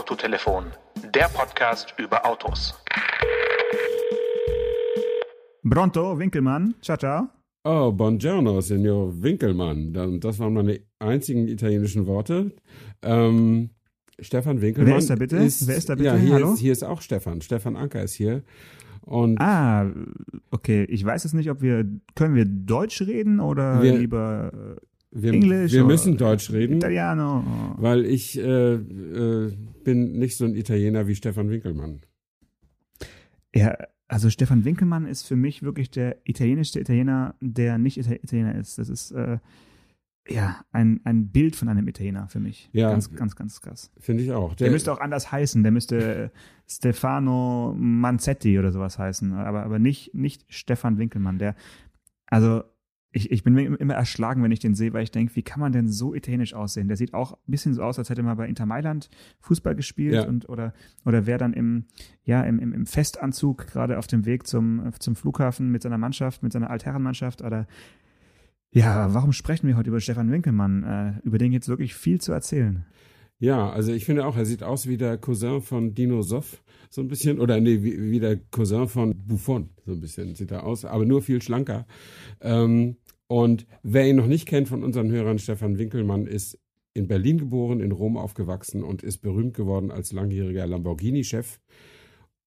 Autotelefon, 0.00 0.66
der 1.14 1.24
Podcast 1.32 1.94
über 1.96 2.26
Autos. 2.26 2.74
Pronto, 5.66 6.18
Winkelmann. 6.18 6.74
Ciao, 6.82 6.98
ciao. 6.98 7.28
Oh, 7.64 7.90
buongiorno, 7.92 8.60
Signor 8.60 9.10
Winkelmann. 9.22 9.94
Das 10.20 10.38
waren 10.38 10.52
meine 10.52 10.80
einzigen 10.98 11.48
italienischen 11.48 12.06
Worte. 12.06 12.52
Ähm, 13.00 13.70
Stefan 14.20 14.60
Winkelmann. 14.60 14.90
Wer 14.92 14.98
ist 14.98 15.08
da 15.08 15.14
bitte? 15.14 15.36
Ist, 15.38 15.66
Wer 15.66 15.76
ist 15.78 15.88
da 15.88 15.94
bitte? 15.94 16.08
Ja, 16.08 16.16
hier, 16.16 16.34
Hallo? 16.34 16.52
Ist, 16.52 16.58
hier 16.60 16.72
ist 16.72 16.82
auch 16.84 17.00
Stefan. 17.00 17.40
Stefan 17.40 17.74
Anker 17.74 18.02
ist 18.02 18.12
hier. 18.12 18.42
Und 19.00 19.40
Ah, 19.40 19.86
okay. 20.50 20.84
Ich 20.90 21.06
weiß 21.06 21.24
jetzt 21.24 21.32
nicht, 21.32 21.50
ob 21.50 21.62
wir, 21.62 21.86
können 22.14 22.34
wir 22.34 22.44
Deutsch 22.44 23.00
reden 23.00 23.40
oder 23.40 23.80
Wir- 23.82 23.96
lieber 23.96 24.76
wir, 25.10 25.32
Englisch 25.32 25.72
wir 25.72 25.84
müssen 25.84 26.16
Deutsch 26.16 26.50
reden, 26.50 26.76
Italiano? 26.76 27.44
weil 27.78 28.04
ich 28.04 28.38
äh, 28.38 28.74
äh, 28.74 29.52
bin 29.84 30.18
nicht 30.18 30.36
so 30.36 30.44
ein 30.44 30.54
Italiener 30.54 31.06
wie 31.06 31.14
Stefan 31.14 31.48
Winkelmann. 31.48 32.00
Ja, 33.54 33.76
also 34.08 34.30
Stefan 34.30 34.64
Winkelmann 34.64 35.06
ist 35.06 35.26
für 35.26 35.36
mich 35.36 35.62
wirklich 35.62 35.90
der 35.90 36.18
italienischste 36.24 36.80
Italiener, 36.80 37.34
der 37.40 37.78
nicht 37.78 37.98
Ita- 37.98 38.22
Italiener 38.22 38.54
ist. 38.56 38.78
Das 38.78 38.88
ist, 38.88 39.12
äh, 39.12 39.38
ja, 40.28 40.60
ein, 40.72 41.00
ein 41.04 41.28
Bild 41.28 41.56
von 41.56 41.68
einem 41.68 41.86
Italiener 41.88 42.28
für 42.28 42.40
mich. 42.40 42.68
Ja. 42.72 42.90
Ganz, 42.90 43.14
ganz, 43.14 43.36
ganz 43.36 43.60
krass. 43.60 43.92
Finde 43.98 44.24
ich 44.24 44.32
auch. 44.32 44.54
Der, 44.56 44.70
müsste 44.70 44.92
auch 44.92 45.00
anders 45.00 45.30
heißen. 45.32 45.62
Der 45.62 45.72
müsste 45.72 46.14
äh, 46.14 46.28
Stefano 46.68 47.74
Manzetti 47.78 48.58
oder 48.58 48.72
sowas 48.72 48.98
heißen. 48.98 49.32
Aber, 49.34 49.62
aber 49.62 49.78
nicht, 49.78 50.14
nicht 50.14 50.44
Stefan 50.48 50.98
Winkelmann. 50.98 51.38
Der, 51.38 51.54
also, 52.26 52.64
ich, 53.16 53.30
ich 53.30 53.42
bin 53.42 53.56
immer 53.56 53.94
erschlagen, 53.94 54.42
wenn 54.42 54.52
ich 54.52 54.58
den 54.58 54.74
sehe, 54.74 54.92
weil 54.92 55.02
ich 55.02 55.10
denke, 55.10 55.34
wie 55.36 55.42
kann 55.42 55.58
man 55.58 55.72
denn 55.72 55.88
so 55.88 56.14
italienisch 56.14 56.52
aussehen? 56.52 56.86
Der 56.86 56.98
sieht 56.98 57.14
auch 57.14 57.32
ein 57.32 57.50
bisschen 57.50 57.72
so 57.72 57.82
aus, 57.82 57.98
als 57.98 58.10
hätte 58.10 58.22
mal 58.22 58.34
bei 58.34 58.46
Inter 58.46 58.66
Mailand 58.66 59.08
Fußball 59.40 59.74
gespielt 59.74 60.14
Ja. 60.14 60.26
und 60.26 60.48
oder, 60.50 60.74
oder 61.06 61.24
wäre 61.26 61.38
dann 61.38 61.54
im, 61.54 61.86
ja, 62.24 62.42
im, 62.42 62.58
im, 62.58 62.72
im 62.74 62.84
Festanzug 62.84 63.66
gerade 63.68 63.98
auf 63.98 64.06
dem 64.06 64.26
Weg 64.26 64.46
zum, 64.46 64.90
zum 64.98 65.16
Flughafen 65.16 65.70
mit 65.72 65.82
seiner 65.82 65.96
Mannschaft, 65.98 66.42
mit 66.42 66.52
seiner 66.52 66.68
Altherrenmannschaft 66.70 67.42
oder 67.42 67.66
ja, 68.70 69.14
warum 69.14 69.32
sprechen 69.32 69.66
wir 69.68 69.76
heute 69.78 69.88
über 69.88 70.00
Stefan 70.00 70.30
Winkelmann? 70.30 70.82
Äh, 70.84 71.26
über 71.26 71.38
den 71.38 71.52
gibt 71.52 71.64
es 71.64 71.68
wirklich 71.68 71.94
viel 71.94 72.20
zu 72.20 72.32
erzählen. 72.32 72.84
Ja, 73.38 73.70
also 73.70 73.92
ich 73.92 74.04
finde 74.04 74.26
auch, 74.26 74.36
er 74.36 74.44
sieht 74.44 74.62
aus 74.62 74.86
wie 74.86 74.96
der 74.98 75.16
Cousin 75.16 75.62
von 75.62 75.94
Dino 75.94 76.20
Soff, 76.22 76.62
so 76.90 77.00
ein 77.00 77.08
bisschen. 77.08 77.38
Oder 77.40 77.60
nee, 77.60 77.82
wie, 77.82 78.10
wie 78.10 78.20
der 78.20 78.36
Cousin 78.36 78.88
von 78.88 79.14
Buffon, 79.26 79.70
so 79.86 79.92
ein 79.92 80.00
bisschen 80.00 80.34
sieht 80.34 80.50
er 80.50 80.64
aus, 80.64 80.84
aber 80.84 81.04
nur 81.06 81.22
viel 81.22 81.40
schlanker. 81.40 81.86
Ähm, 82.40 82.96
und 83.28 83.66
wer 83.82 84.08
ihn 84.08 84.16
noch 84.16 84.26
nicht 84.26 84.46
kennt 84.46 84.68
von 84.68 84.84
unseren 84.84 85.10
Hörern, 85.10 85.38
Stefan 85.38 85.78
Winkelmann 85.78 86.26
ist 86.26 86.58
in 86.94 87.08
Berlin 87.08 87.38
geboren, 87.38 87.80
in 87.80 87.92
Rom 87.92 88.16
aufgewachsen 88.16 88.82
und 88.82 89.02
ist 89.02 89.18
berühmt 89.18 89.54
geworden 89.54 89.90
als 89.90 90.12
langjähriger 90.12 90.66
Lamborghini-Chef. 90.66 91.60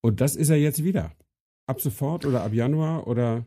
Und 0.00 0.20
das 0.20 0.34
ist 0.34 0.48
er 0.48 0.56
jetzt 0.56 0.82
wieder. 0.82 1.12
Ab 1.66 1.80
sofort 1.80 2.26
oder 2.26 2.42
ab 2.42 2.52
Januar 2.52 3.06
oder 3.06 3.46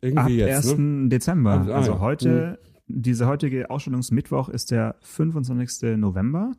irgendwie 0.00 0.42
Ab 0.42 0.48
jetzt. 0.48 0.70
1. 0.70 0.78
Ne? 0.78 1.08
Dezember. 1.10 1.52
Ah, 1.52 1.66
ah, 1.68 1.74
also 1.76 2.00
heute, 2.00 2.58
dieser 2.86 3.28
heutige 3.28 3.70
Ausstellungsmittwoch 3.70 4.48
ist 4.48 4.70
der 4.70 4.96
25. 5.02 5.96
November. 5.96 6.52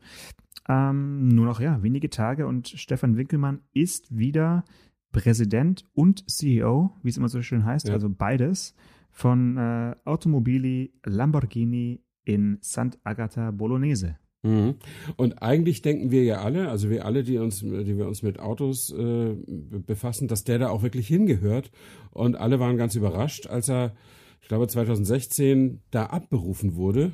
Ähm, 0.69 1.29
nur 1.29 1.45
noch, 1.45 1.59
ja, 1.59 1.81
wenige 1.83 2.09
Tage 2.09 2.47
und 2.47 2.69
Stefan 2.69 3.17
Winkelmann 3.17 3.61
ist 3.73 4.15
wieder 4.15 4.63
Präsident 5.11 5.85
und 5.93 6.29
CEO, 6.29 6.91
wie 7.03 7.09
es 7.09 7.17
immer 7.17 7.29
so 7.29 7.41
schön 7.41 7.65
heißt, 7.65 7.87
Ja. 7.87 7.93
also 7.93 8.09
beides, 8.09 8.75
von 9.17 9.57
äh, 9.57 9.95
Automobili 10.05 10.93
Lamborghini 11.03 12.03
in 12.23 12.59
Sant'Agata 12.61 13.51
Bolognese. 13.51 14.17
Mhm. 14.43 14.75
Und 15.15 15.41
eigentlich 15.41 15.81
denken 15.81 16.11
wir 16.11 16.23
ja 16.23 16.41
alle, 16.41 16.69
also 16.69 16.91
wir 16.91 17.03
alle, 17.03 17.23
die 17.23 17.39
uns, 17.39 17.61
die 17.61 17.97
wir 17.97 18.07
uns 18.07 18.21
mit 18.21 18.39
Autos 18.39 18.91
äh, 18.91 19.33
be- 19.33 19.79
befassen, 19.79 20.27
dass 20.27 20.43
der 20.43 20.59
da 20.59 20.69
auch 20.69 20.83
wirklich 20.83 21.07
hingehört. 21.07 21.71
Und 22.11 22.35
alle 22.35 22.59
waren 22.59 22.77
ganz 22.77 22.93
überrascht, 22.93 23.47
als 23.47 23.69
er, 23.69 23.95
ich 24.39 24.47
glaube, 24.49 24.67
2016 24.67 25.81
da 25.89 26.05
abberufen 26.05 26.75
wurde. 26.75 27.13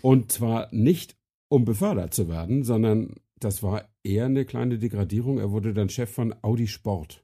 Und 0.00 0.32
zwar 0.32 0.68
nicht, 0.72 1.14
um 1.50 1.66
befördert 1.66 2.14
zu 2.14 2.26
werden, 2.26 2.62
sondern 2.64 3.16
das 3.38 3.62
war 3.62 3.84
eher 4.02 4.24
eine 4.24 4.46
kleine 4.46 4.78
Degradierung. 4.78 5.38
Er 5.38 5.50
wurde 5.50 5.74
dann 5.74 5.90
Chef 5.90 6.10
von 6.10 6.34
Audi 6.40 6.68
Sport. 6.68 7.23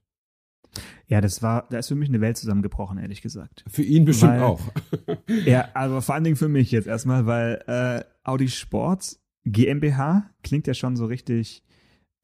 Ja, 1.07 1.21
das 1.21 1.43
war, 1.43 1.67
da 1.71 1.79
ist 1.79 1.89
für 1.89 1.95
mich 1.95 2.09
eine 2.09 2.21
Welt 2.21 2.37
zusammengebrochen, 2.37 2.99
ehrlich 2.99 3.23
gesagt. 3.23 3.65
Für 3.69 3.83
ihn 3.83 4.05
bestimmt 4.05 4.33
Weil- 4.33 4.43
auch. 4.43 4.61
Ja, 5.45 5.69
aber 5.75 6.03
vor 6.03 6.15
allen 6.15 6.25
Dingen 6.25 6.37
für 6.37 6.49
mich 6.49 6.71
jetzt 6.71 6.87
erstmal, 6.87 7.27
weil 7.27 7.63
äh, 7.67 8.05
Audi 8.25 8.49
Sport 8.49 9.19
GmbH 9.45 10.31
klingt 10.43 10.67
ja 10.67 10.75
schon 10.75 10.97
so 10.97 11.07
richtig 11.07 11.65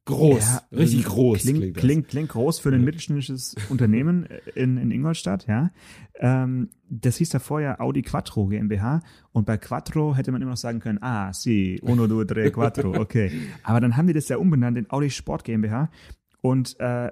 Groß, 0.06 0.60
Ja, 0.70 0.78
richtig 0.78 1.04
groß 1.04 1.40
klingt, 1.40 1.58
klingt, 1.58 1.76
klingt, 1.76 2.08
klingt, 2.08 2.28
groß 2.28 2.60
für 2.60 2.68
ein 2.68 2.84
mittelständisches 2.84 3.56
Unternehmen 3.70 4.28
in, 4.54 4.76
in 4.76 4.92
Ingolstadt, 4.92 5.48
ja. 5.48 5.72
Ähm, 6.20 6.70
das 6.88 7.16
hieß 7.16 7.30
davor 7.30 7.60
ja 7.60 7.80
Audi 7.80 8.02
Quattro 8.02 8.46
GmbH 8.46 9.00
und 9.32 9.46
bei 9.46 9.56
Quattro 9.56 10.14
hätte 10.14 10.30
man 10.30 10.40
immer 10.40 10.52
noch 10.52 10.56
sagen 10.58 10.78
können, 10.78 11.02
ah, 11.02 11.32
si, 11.32 11.80
uno, 11.82 12.06
due, 12.06 12.24
tre, 12.24 12.52
quattro, 12.52 12.94
okay. 12.96 13.32
Aber 13.64 13.80
dann 13.80 13.96
haben 13.96 14.06
die 14.06 14.12
das 14.12 14.28
ja 14.28 14.36
umbenannt 14.36 14.78
in 14.78 14.88
Audi 14.90 15.10
Sport 15.10 15.42
GmbH 15.42 15.90
und 16.40 16.78
äh, 16.78 17.10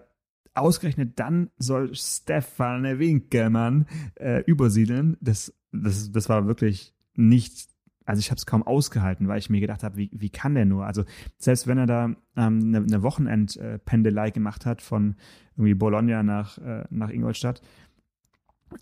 ausgerechnet 0.55 1.19
dann 1.19 1.51
soll 1.57 1.95
Stefan 1.95 2.85
Winkelmann 2.99 3.87
äh, 4.17 4.43
übersiedeln. 4.47 5.17
Das, 5.21 5.55
das, 5.73 6.13
das 6.13 6.29
war 6.29 6.47
wirklich 6.47 6.95
nicht, 7.15 7.69
also 8.05 8.21
ich 8.21 8.31
habe 8.31 8.39
es 8.39 8.47
kaum 8.47 8.63
ausgehalten, 8.63 9.29
weil 9.29 9.39
ich 9.39 9.51
mir 9.51 9.61
gedacht 9.61 9.83
habe, 9.83 9.97
wie, 9.97 10.11
wie 10.13 10.31
kann 10.31 10.55
der 10.55 10.65
nur? 10.65 10.87
Also 10.87 11.05
selbst 11.39 11.67
wenn 11.67 11.79
er 11.79 11.87
da 11.87 12.05
ähm, 12.05 12.17
eine, 12.37 12.79
eine 12.79 13.03
Wochenendpendelei 13.03 14.31
gemacht 14.31 14.67
hat 14.67 14.83
von 14.83 15.17
irgendwie 15.57 15.75
Bologna 15.75 16.23
nach, 16.23 16.59
äh, 16.59 16.85
nach 16.91 17.11
Ingolstadt, 17.11 17.61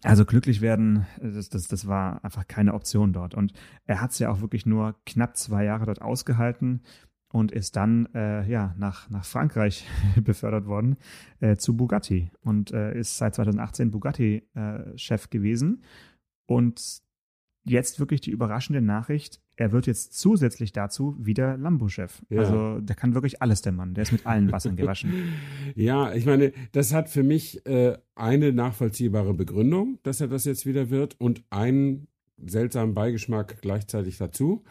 also 0.02 0.24
glücklich 0.24 0.60
werden, 0.62 1.06
das, 1.20 1.50
das, 1.50 1.68
das 1.68 1.86
war 1.86 2.24
einfach 2.24 2.46
keine 2.48 2.72
Option 2.72 3.12
dort. 3.12 3.34
Und 3.34 3.52
er 3.84 4.00
hat 4.00 4.12
es 4.12 4.18
ja 4.18 4.30
auch 4.30 4.40
wirklich 4.40 4.64
nur 4.64 4.96
knapp 5.04 5.36
zwei 5.36 5.64
Jahre 5.64 5.84
dort 5.84 6.00
ausgehalten 6.00 6.82
und 7.32 7.50
ist 7.50 7.76
dann 7.76 8.06
äh, 8.14 8.48
ja 8.48 8.74
nach, 8.78 9.10
nach 9.10 9.24
Frankreich 9.24 9.86
befördert 10.22 10.66
worden 10.66 10.96
äh, 11.40 11.56
zu 11.56 11.76
Bugatti 11.76 12.30
und 12.42 12.72
äh, 12.72 12.98
ist 12.98 13.16
seit 13.16 13.34
2018 13.34 13.90
Bugatti-Chef 13.90 15.30
gewesen. 15.30 15.82
Und 16.46 17.02
jetzt 17.64 17.98
wirklich 17.98 18.20
die 18.20 18.30
überraschende 18.30 18.82
Nachricht, 18.82 19.40
er 19.56 19.72
wird 19.72 19.86
jetzt 19.86 20.18
zusätzlich 20.18 20.72
dazu 20.72 21.16
wieder 21.18 21.56
Lambo-Chef. 21.56 22.22
Ja. 22.28 22.40
Also 22.40 22.80
der 22.80 22.96
kann 22.96 23.14
wirklich 23.14 23.40
alles, 23.40 23.62
der 23.62 23.72
Mann. 23.72 23.94
Der 23.94 24.02
ist 24.02 24.12
mit 24.12 24.26
allen 24.26 24.50
Wassern 24.52 24.76
gewaschen. 24.76 25.12
Ja, 25.74 26.12
ich 26.12 26.26
meine, 26.26 26.52
das 26.72 26.92
hat 26.92 27.08
für 27.08 27.22
mich 27.22 27.64
äh, 27.64 27.96
eine 28.14 28.52
nachvollziehbare 28.52 29.32
Begründung, 29.32 29.98
dass 30.02 30.20
er 30.20 30.28
das 30.28 30.44
jetzt 30.44 30.66
wieder 30.66 30.90
wird 30.90 31.18
und 31.18 31.44
einen 31.48 32.08
seltsamen 32.44 32.94
Beigeschmack 32.94 33.62
gleichzeitig 33.62 34.18
dazu. 34.18 34.64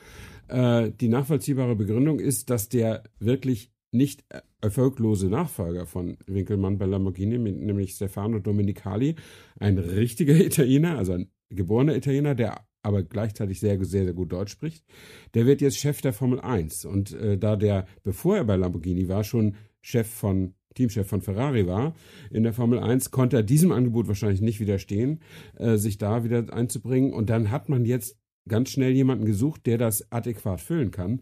Äh, 0.48 0.92
die 0.92 1.08
nachvollziehbare 1.08 1.76
Begründung 1.76 2.20
ist, 2.20 2.50
dass 2.50 2.70
der 2.70 3.04
wirklich 3.20 3.72
nicht 3.92 4.24
erfolglose 4.62 5.28
Nachfolger 5.28 5.86
von 5.86 6.18
Winkelmann 6.26 6.78
bei 6.78 6.86
Lamborghini, 6.86 7.38
nämlich 7.38 7.94
Stefano 7.94 8.40
Domenicali, 8.40 9.16
ein 9.60 9.78
richtiger 9.78 10.36
Italiener, 10.36 10.98
also 10.98 11.14
ein 11.14 11.30
geborener 11.50 11.96
Italiener, 11.96 12.36
der 12.36 12.66
aber 12.84 13.04
gleichzeitig 13.04 13.60
sehr, 13.60 13.84
sehr, 13.84 14.06
sehr 14.06 14.14
gut 14.14 14.32
Deutsch 14.32 14.52
spricht, 14.52 14.86
der 15.34 15.46
wird 15.46 15.62
jetzt 15.62 15.78
Chef 15.78 16.02
der 16.02 16.14
Formel 16.14 16.40
1. 16.40 16.86
Und 16.86 17.14
äh, 17.14 17.38
da 17.38 17.56
der, 17.56 17.86
bevor 18.04 18.38
er 18.38 18.44
bei 18.44 18.56
Lamborghini 18.56 19.08
war, 19.08 19.24
schon 19.24 19.56
Chef 19.82 20.08
von, 20.08 20.56
Teamchef 20.74 21.08
von 21.08 21.22
Ferrari 21.22 21.68
war 21.68 21.96
in 22.32 22.44
der 22.44 22.54
Formel 22.54 22.80
1, 22.80 23.12
konnte 23.12 23.38
er 23.38 23.44
diesem 23.44 23.72
Angebot 23.72 24.08
wahrscheinlich 24.08 24.42
nicht 24.42 24.60
widerstehen, 24.60 25.20
äh, 25.58 25.78
sich 25.78 25.98
da 25.98 26.24
wieder 26.24 26.52
einzubringen. 26.54 27.14
Und 27.14 27.30
dann 27.30 27.52
hat 27.52 27.70
man 27.70 27.86
jetzt 27.86 28.18
ganz 28.48 28.70
schnell 28.70 28.92
jemanden 28.92 29.26
gesucht, 29.26 29.66
der 29.66 29.78
das 29.78 30.12
adäquat 30.12 30.62
füllen 30.62 30.92
kann 30.92 31.22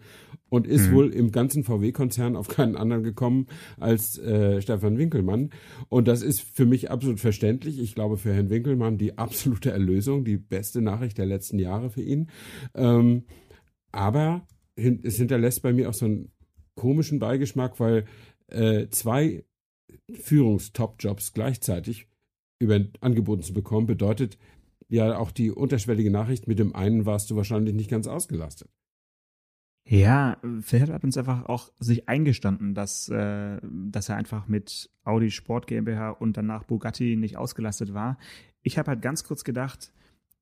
und 0.49 0.65
ist 0.67 0.89
Mhm. 0.89 0.93
wohl 0.95 1.13
im 1.13 1.31
ganzen 1.31 1.63
VW-Konzern 1.63 2.35
auf 2.35 2.47
keinen 2.47 2.75
anderen 2.75 3.03
gekommen 3.03 3.47
als 3.77 4.17
äh, 4.17 4.61
Stefan 4.61 4.97
Winkelmann. 4.97 5.49
Und 5.89 6.07
das 6.07 6.21
ist 6.21 6.41
für 6.41 6.65
mich 6.65 6.89
absolut 6.89 7.19
verständlich. 7.19 7.79
Ich 7.79 7.93
glaube, 7.93 8.17
für 8.17 8.33
Herrn 8.33 8.49
Winkelmann 8.49 8.97
die 8.97 9.17
absolute 9.17 9.71
Erlösung, 9.71 10.23
die 10.23 10.37
beste 10.37 10.81
Nachricht 10.81 11.17
der 11.17 11.25
letzten 11.25 11.59
Jahre 11.59 11.89
für 11.89 12.01
ihn. 12.01 12.29
Ähm, 12.73 13.25
aber 13.91 14.47
hin, 14.77 15.01
es 15.03 15.17
hinterlässt 15.17 15.61
bei 15.61 15.73
mir 15.73 15.89
auch 15.89 15.93
so 15.93 16.05
einen 16.05 16.31
komischen 16.75 17.19
Beigeschmack, 17.19 17.79
weil 17.79 18.05
äh, 18.47 18.87
zwei 18.89 19.43
Führungstop-Jobs 20.13 21.33
gleichzeitig 21.33 22.07
über 22.59 22.79
angeboten 23.01 23.41
zu 23.41 23.53
bekommen, 23.53 23.87
bedeutet 23.87 24.37
ja 24.89 25.17
auch 25.17 25.31
die 25.31 25.51
unterschwellige 25.51 26.11
Nachricht, 26.11 26.47
mit 26.47 26.59
dem 26.59 26.75
einen 26.75 27.05
warst 27.05 27.29
du 27.29 27.35
wahrscheinlich 27.35 27.75
nicht 27.75 27.89
ganz 27.89 28.07
ausgelastet. 28.07 28.69
Ja, 29.87 30.37
vielleicht 30.61 30.91
hat 30.91 31.03
uns 31.03 31.17
einfach 31.17 31.45
auch 31.45 31.71
sich 31.79 32.07
eingestanden, 32.07 32.75
dass, 32.75 33.09
äh, 33.09 33.59
dass 33.63 34.09
er 34.09 34.17
einfach 34.17 34.47
mit 34.47 34.91
Audi 35.03 35.31
Sport 35.31 35.65
GmbH 35.65 36.11
und 36.11 36.37
danach 36.37 36.63
Bugatti 36.63 37.15
nicht 37.15 37.37
ausgelastet 37.37 37.93
war. 37.93 38.19
Ich 38.61 38.77
habe 38.77 38.91
halt 38.91 39.01
ganz 39.01 39.23
kurz 39.23 39.43
gedacht, 39.43 39.91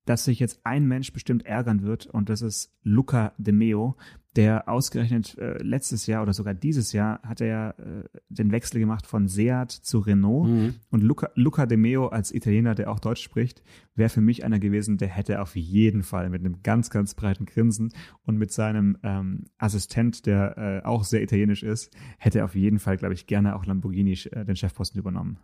dass 0.07 0.25
sich 0.25 0.39
jetzt 0.39 0.59
ein 0.63 0.87
Mensch 0.87 1.13
bestimmt 1.13 1.45
ärgern 1.45 1.83
wird 1.83 2.07
und 2.07 2.29
das 2.29 2.41
ist 2.41 2.71
Luca 2.83 3.33
De 3.37 3.53
Meo, 3.53 3.95
der 4.35 4.69
ausgerechnet 4.69 5.35
äh, 5.39 5.57
letztes 5.63 6.05
Jahr 6.05 6.21
oder 6.21 6.31
sogar 6.31 6.53
dieses 6.53 6.93
Jahr 6.93 7.19
hat 7.23 7.41
er 7.41 7.47
ja 7.47 7.69
äh, 7.71 8.03
den 8.29 8.51
Wechsel 8.51 8.79
gemacht 8.79 9.07
von 9.07 9.27
Seat 9.27 9.71
zu 9.71 9.99
Renault 9.99 10.47
Mhm. 10.47 10.75
und 10.91 11.01
Luca, 11.03 11.29
Luca 11.35 11.65
De 11.65 11.77
Meo 11.77 12.07
als 12.07 12.31
Italiener, 12.33 12.75
der 12.75 12.91
auch 12.91 12.99
Deutsch 12.99 13.23
spricht, 13.23 13.63
wäre 13.95 14.09
für 14.09 14.21
mich 14.21 14.45
einer 14.45 14.59
gewesen, 14.59 14.97
der 14.97 15.07
hätte 15.07 15.41
auf 15.41 15.55
jeden 15.55 16.03
Fall 16.03 16.29
mit 16.29 16.41
einem 16.41 16.61
ganz, 16.61 16.89
ganz 16.91 17.15
breiten 17.15 17.45
Grinsen 17.45 17.91
und 18.23 18.37
mit 18.37 18.51
seinem 18.51 18.97
ähm, 19.03 19.45
Assistent, 19.57 20.25
der 20.27 20.57
äh, 20.57 20.85
auch 20.85 21.03
sehr 21.03 21.23
italienisch 21.23 21.63
ist, 21.63 21.91
hätte 22.19 22.45
auf 22.45 22.55
jeden 22.55 22.77
Fall, 22.79 22.97
glaube 22.97 23.15
ich, 23.15 23.25
gerne 23.25 23.55
auch 23.55 23.65
Lamborghini 23.65 24.13
äh, 24.31 24.45
den 24.45 24.55
Chefposten 24.55 24.99
übernommen. 24.99 25.39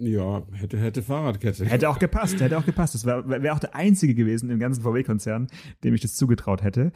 Ja, 0.00 0.42
hätte, 0.52 0.78
hätte 0.78 1.02
Fahrradkette. 1.02 1.64
Hätte 1.64 1.88
auch 1.88 1.98
gepasst, 1.98 2.40
hätte 2.40 2.56
auch 2.56 2.64
gepasst. 2.64 2.94
Das 2.94 3.04
wäre 3.04 3.28
wär 3.28 3.54
auch 3.54 3.58
der 3.58 3.74
einzige 3.74 4.14
gewesen 4.14 4.50
im 4.50 4.58
ganzen 4.58 4.82
VW-Konzern, 4.82 5.48
dem 5.82 5.94
ich 5.94 6.00
das 6.00 6.14
zugetraut 6.14 6.62
hätte. 6.62 6.92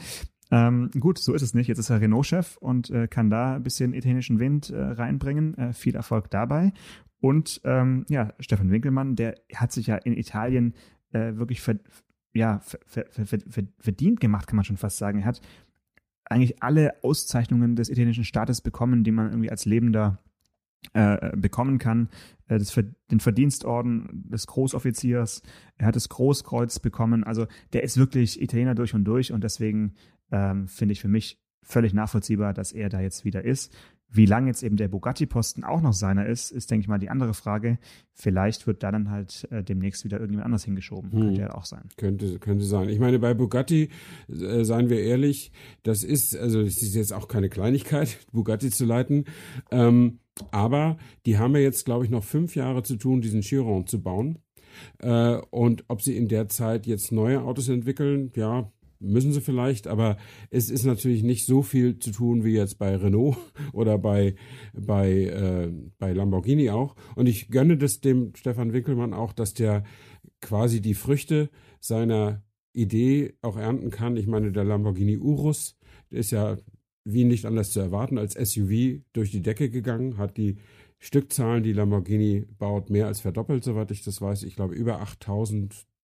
Ähm, 0.50 0.90
gut, 1.00 1.19
so 1.19 1.32
ist 1.34 1.43
es 1.43 1.54
nicht. 1.54 1.66
Jetzt 1.66 1.78
ist 1.78 1.90
er 1.90 2.00
Renault-Chef 2.00 2.56
und 2.58 2.90
äh, 2.90 3.08
kann 3.08 3.31
da 3.31 3.56
ein 3.56 3.62
bisschen 3.62 3.94
italienischen 3.94 4.38
Wind 4.38 4.70
äh, 4.70 4.81
reinbringen. 4.81 5.56
Äh, 5.56 5.72
viel 5.72 5.96
Erfolg 5.96 6.31
dabei. 6.31 6.72
Und 7.20 7.60
ähm, 7.64 8.04
ja, 8.08 8.34
Stefan 8.38 8.70
Winkelmann, 8.70 9.16
der 9.16 9.37
hat 9.54 9.72
sich 9.72 9.87
ja 9.87 9.96
in 9.96 10.16
Italien 10.16 10.75
äh, 11.12 11.37
wirklich 11.37 11.60
ver 11.60 11.76
ja, 12.34 12.60
ver 12.60 12.81
ver 12.87 13.26
ver 13.26 13.38
ver 13.46 13.64
verdient 13.78 14.20
gemacht, 14.20 14.46
kann 14.46 14.56
man 14.56 14.64
schon 14.64 14.78
fast 14.78 14.96
sagen. 14.96 15.20
Er 15.20 15.26
hat 15.26 15.40
eigentlich 16.25 16.62
alle 16.62 17.02
Auszeichnungen 17.02 17.76
des 17.76 17.90
italienischen 17.90 18.25
Staates 18.25 18.60
bekommen, 18.60 19.04
die 19.04 19.12
man 19.12 19.28
irgendwie 19.28 19.50
als 19.50 19.64
Lebender 19.66 20.19
äh, 20.94 21.37
bekommen 21.37 21.79
kann. 21.79 22.08
Äh, 22.49 22.58
das, 22.58 22.79
den 23.11 23.20
Verdienstorden 23.20 24.08
des 24.29 24.46
Großoffiziers, 24.46 25.43
er 25.76 25.87
hat 25.87 25.96
das 25.96 26.08
Großkreuz 26.08 26.79
bekommen. 26.79 27.25
Also 27.25 27.46
der 27.73 27.82
ist 27.82 27.96
wirklich 27.96 28.40
Italiener 28.40 28.75
durch 28.75 28.94
und 28.94 29.05
durch 29.05 29.32
und 29.32 29.44
deswegen 29.44 29.94
ähm, 30.31 30.69
finde 30.69 30.93
ich 30.93 31.00
für 31.00 31.08
mich 31.08 31.40
völlig 31.62 31.94
nachvollziehbar, 31.94 32.52
dass 32.52 32.73
er 32.73 32.88
da 32.88 33.00
jetzt 33.00 33.25
wieder 33.25 33.44
ist. 33.44 33.75
Wie 34.14 34.26
lange 34.26 34.49
jetzt 34.49 34.62
eben 34.62 34.76
der 34.76 34.88
Bugatti-Posten 34.88 35.64
auch 35.64 35.81
noch 35.81 35.94
seiner 35.94 36.26
ist, 36.26 36.50
ist, 36.50 36.70
denke 36.70 36.82
ich 36.82 36.88
mal, 36.88 36.99
die 36.99 37.09
andere 37.09 37.32
Frage. 37.32 37.79
Vielleicht 38.12 38.67
wird 38.67 38.82
da 38.82 38.93
dann 38.93 39.11
halt 39.11 39.49
äh, 39.50 39.64
demnächst 39.64 40.05
wieder 40.05 40.19
irgendjemand 40.19 40.44
anders 40.44 40.64
hingeschoben. 40.64 41.11
Hm. 41.12 41.20
Könnte 41.20 41.41
ja 41.41 41.55
auch 41.55 41.64
sein. 41.64 41.88
Könnte, 41.97 42.38
könnte 42.38 42.64
sein. 42.64 42.91
Ich 42.91 42.99
meine, 42.99 43.19
bei 43.19 43.32
Bugatti, 43.32 43.88
äh, 44.29 44.64
seien 44.64 44.91
wir 44.91 45.00
ehrlich, 45.00 45.50
das 45.82 46.05
ist, 46.05 46.37
also 46.37 46.61
es 46.61 46.82
ist 46.82 46.94
jetzt 46.94 47.12
auch 47.12 47.26
keine 47.26 47.49
Kleinigkeit, 47.49 48.19
Bugatti 48.32 48.70
zu 48.70 48.85
leiten. 48.85 49.25
Ähm, 49.70 50.19
aber 50.50 50.99
die 51.25 51.38
haben 51.38 51.55
ja 51.55 51.62
jetzt, 51.62 51.87
glaube 51.87 52.05
ich, 52.05 52.11
noch 52.11 52.25
fünf 52.25 52.55
Jahre 52.55 52.82
zu 52.82 52.97
tun, 52.97 53.23
diesen 53.23 53.41
Chiron 53.41 53.87
zu 53.87 54.03
bauen. 54.03 54.38
Äh, 54.99 55.37
und 55.50 55.85
ob 55.88 56.03
sie 56.03 56.17
in 56.17 56.29
der 56.29 56.49
Zeit 56.49 56.87
jetzt 56.87 57.12
neue 57.12 57.43
Autos 57.43 57.69
entwickeln, 57.69 58.31
ja, 58.37 58.70
müssen 59.02 59.32
sie 59.32 59.40
vielleicht, 59.40 59.87
aber 59.87 60.16
es 60.50 60.70
ist 60.70 60.84
natürlich 60.84 61.22
nicht 61.22 61.46
so 61.46 61.62
viel 61.62 61.99
zu 61.99 62.10
tun 62.10 62.44
wie 62.44 62.54
jetzt 62.54 62.78
bei 62.78 62.96
Renault 62.96 63.37
oder 63.72 63.99
bei, 63.99 64.34
bei, 64.72 65.10
äh, 65.25 65.72
bei 65.99 66.12
Lamborghini 66.12 66.70
auch. 66.70 66.94
Und 67.16 67.26
ich 67.26 67.50
gönne 67.50 67.76
das 67.76 68.00
dem 68.00 68.34
Stefan 68.34 68.72
Winkelmann 68.72 69.14
auch, 69.14 69.32
dass 69.32 69.54
der 69.54 69.84
quasi 70.40 70.81
die 70.81 70.94
Früchte 70.94 71.50
seiner 71.81 72.43
Idee 72.72 73.34
auch 73.43 73.56
ernten 73.56 73.90
kann. 73.90 74.16
Ich 74.16 74.26
meine, 74.26 74.52
der 74.52 74.64
Lamborghini 74.64 75.19
Urus, 75.19 75.76
ist 76.10 76.31
ja 76.31 76.56
wie 77.04 77.25
nicht 77.25 77.46
anders 77.46 77.70
zu 77.72 77.81
erwarten 77.81 78.19
als 78.19 78.34
SUV 78.34 79.00
durch 79.12 79.31
die 79.31 79.43
Decke 79.43 79.70
gegangen, 79.70 80.19
hat 80.19 80.37
die 80.37 80.58
Stückzahlen, 80.99 81.64
die 81.64 81.72
Lamborghini 81.72 82.46
baut, 82.58 82.88
mehr 82.88 83.08
als 83.08 83.20
verdoppelt, 83.20 83.64
soweit 83.64 83.90
ich 83.90 84.04
das 84.04 84.20
weiß. 84.20 84.44
Ich 84.44 84.54
glaube, 84.54 84.75
über 84.75 85.00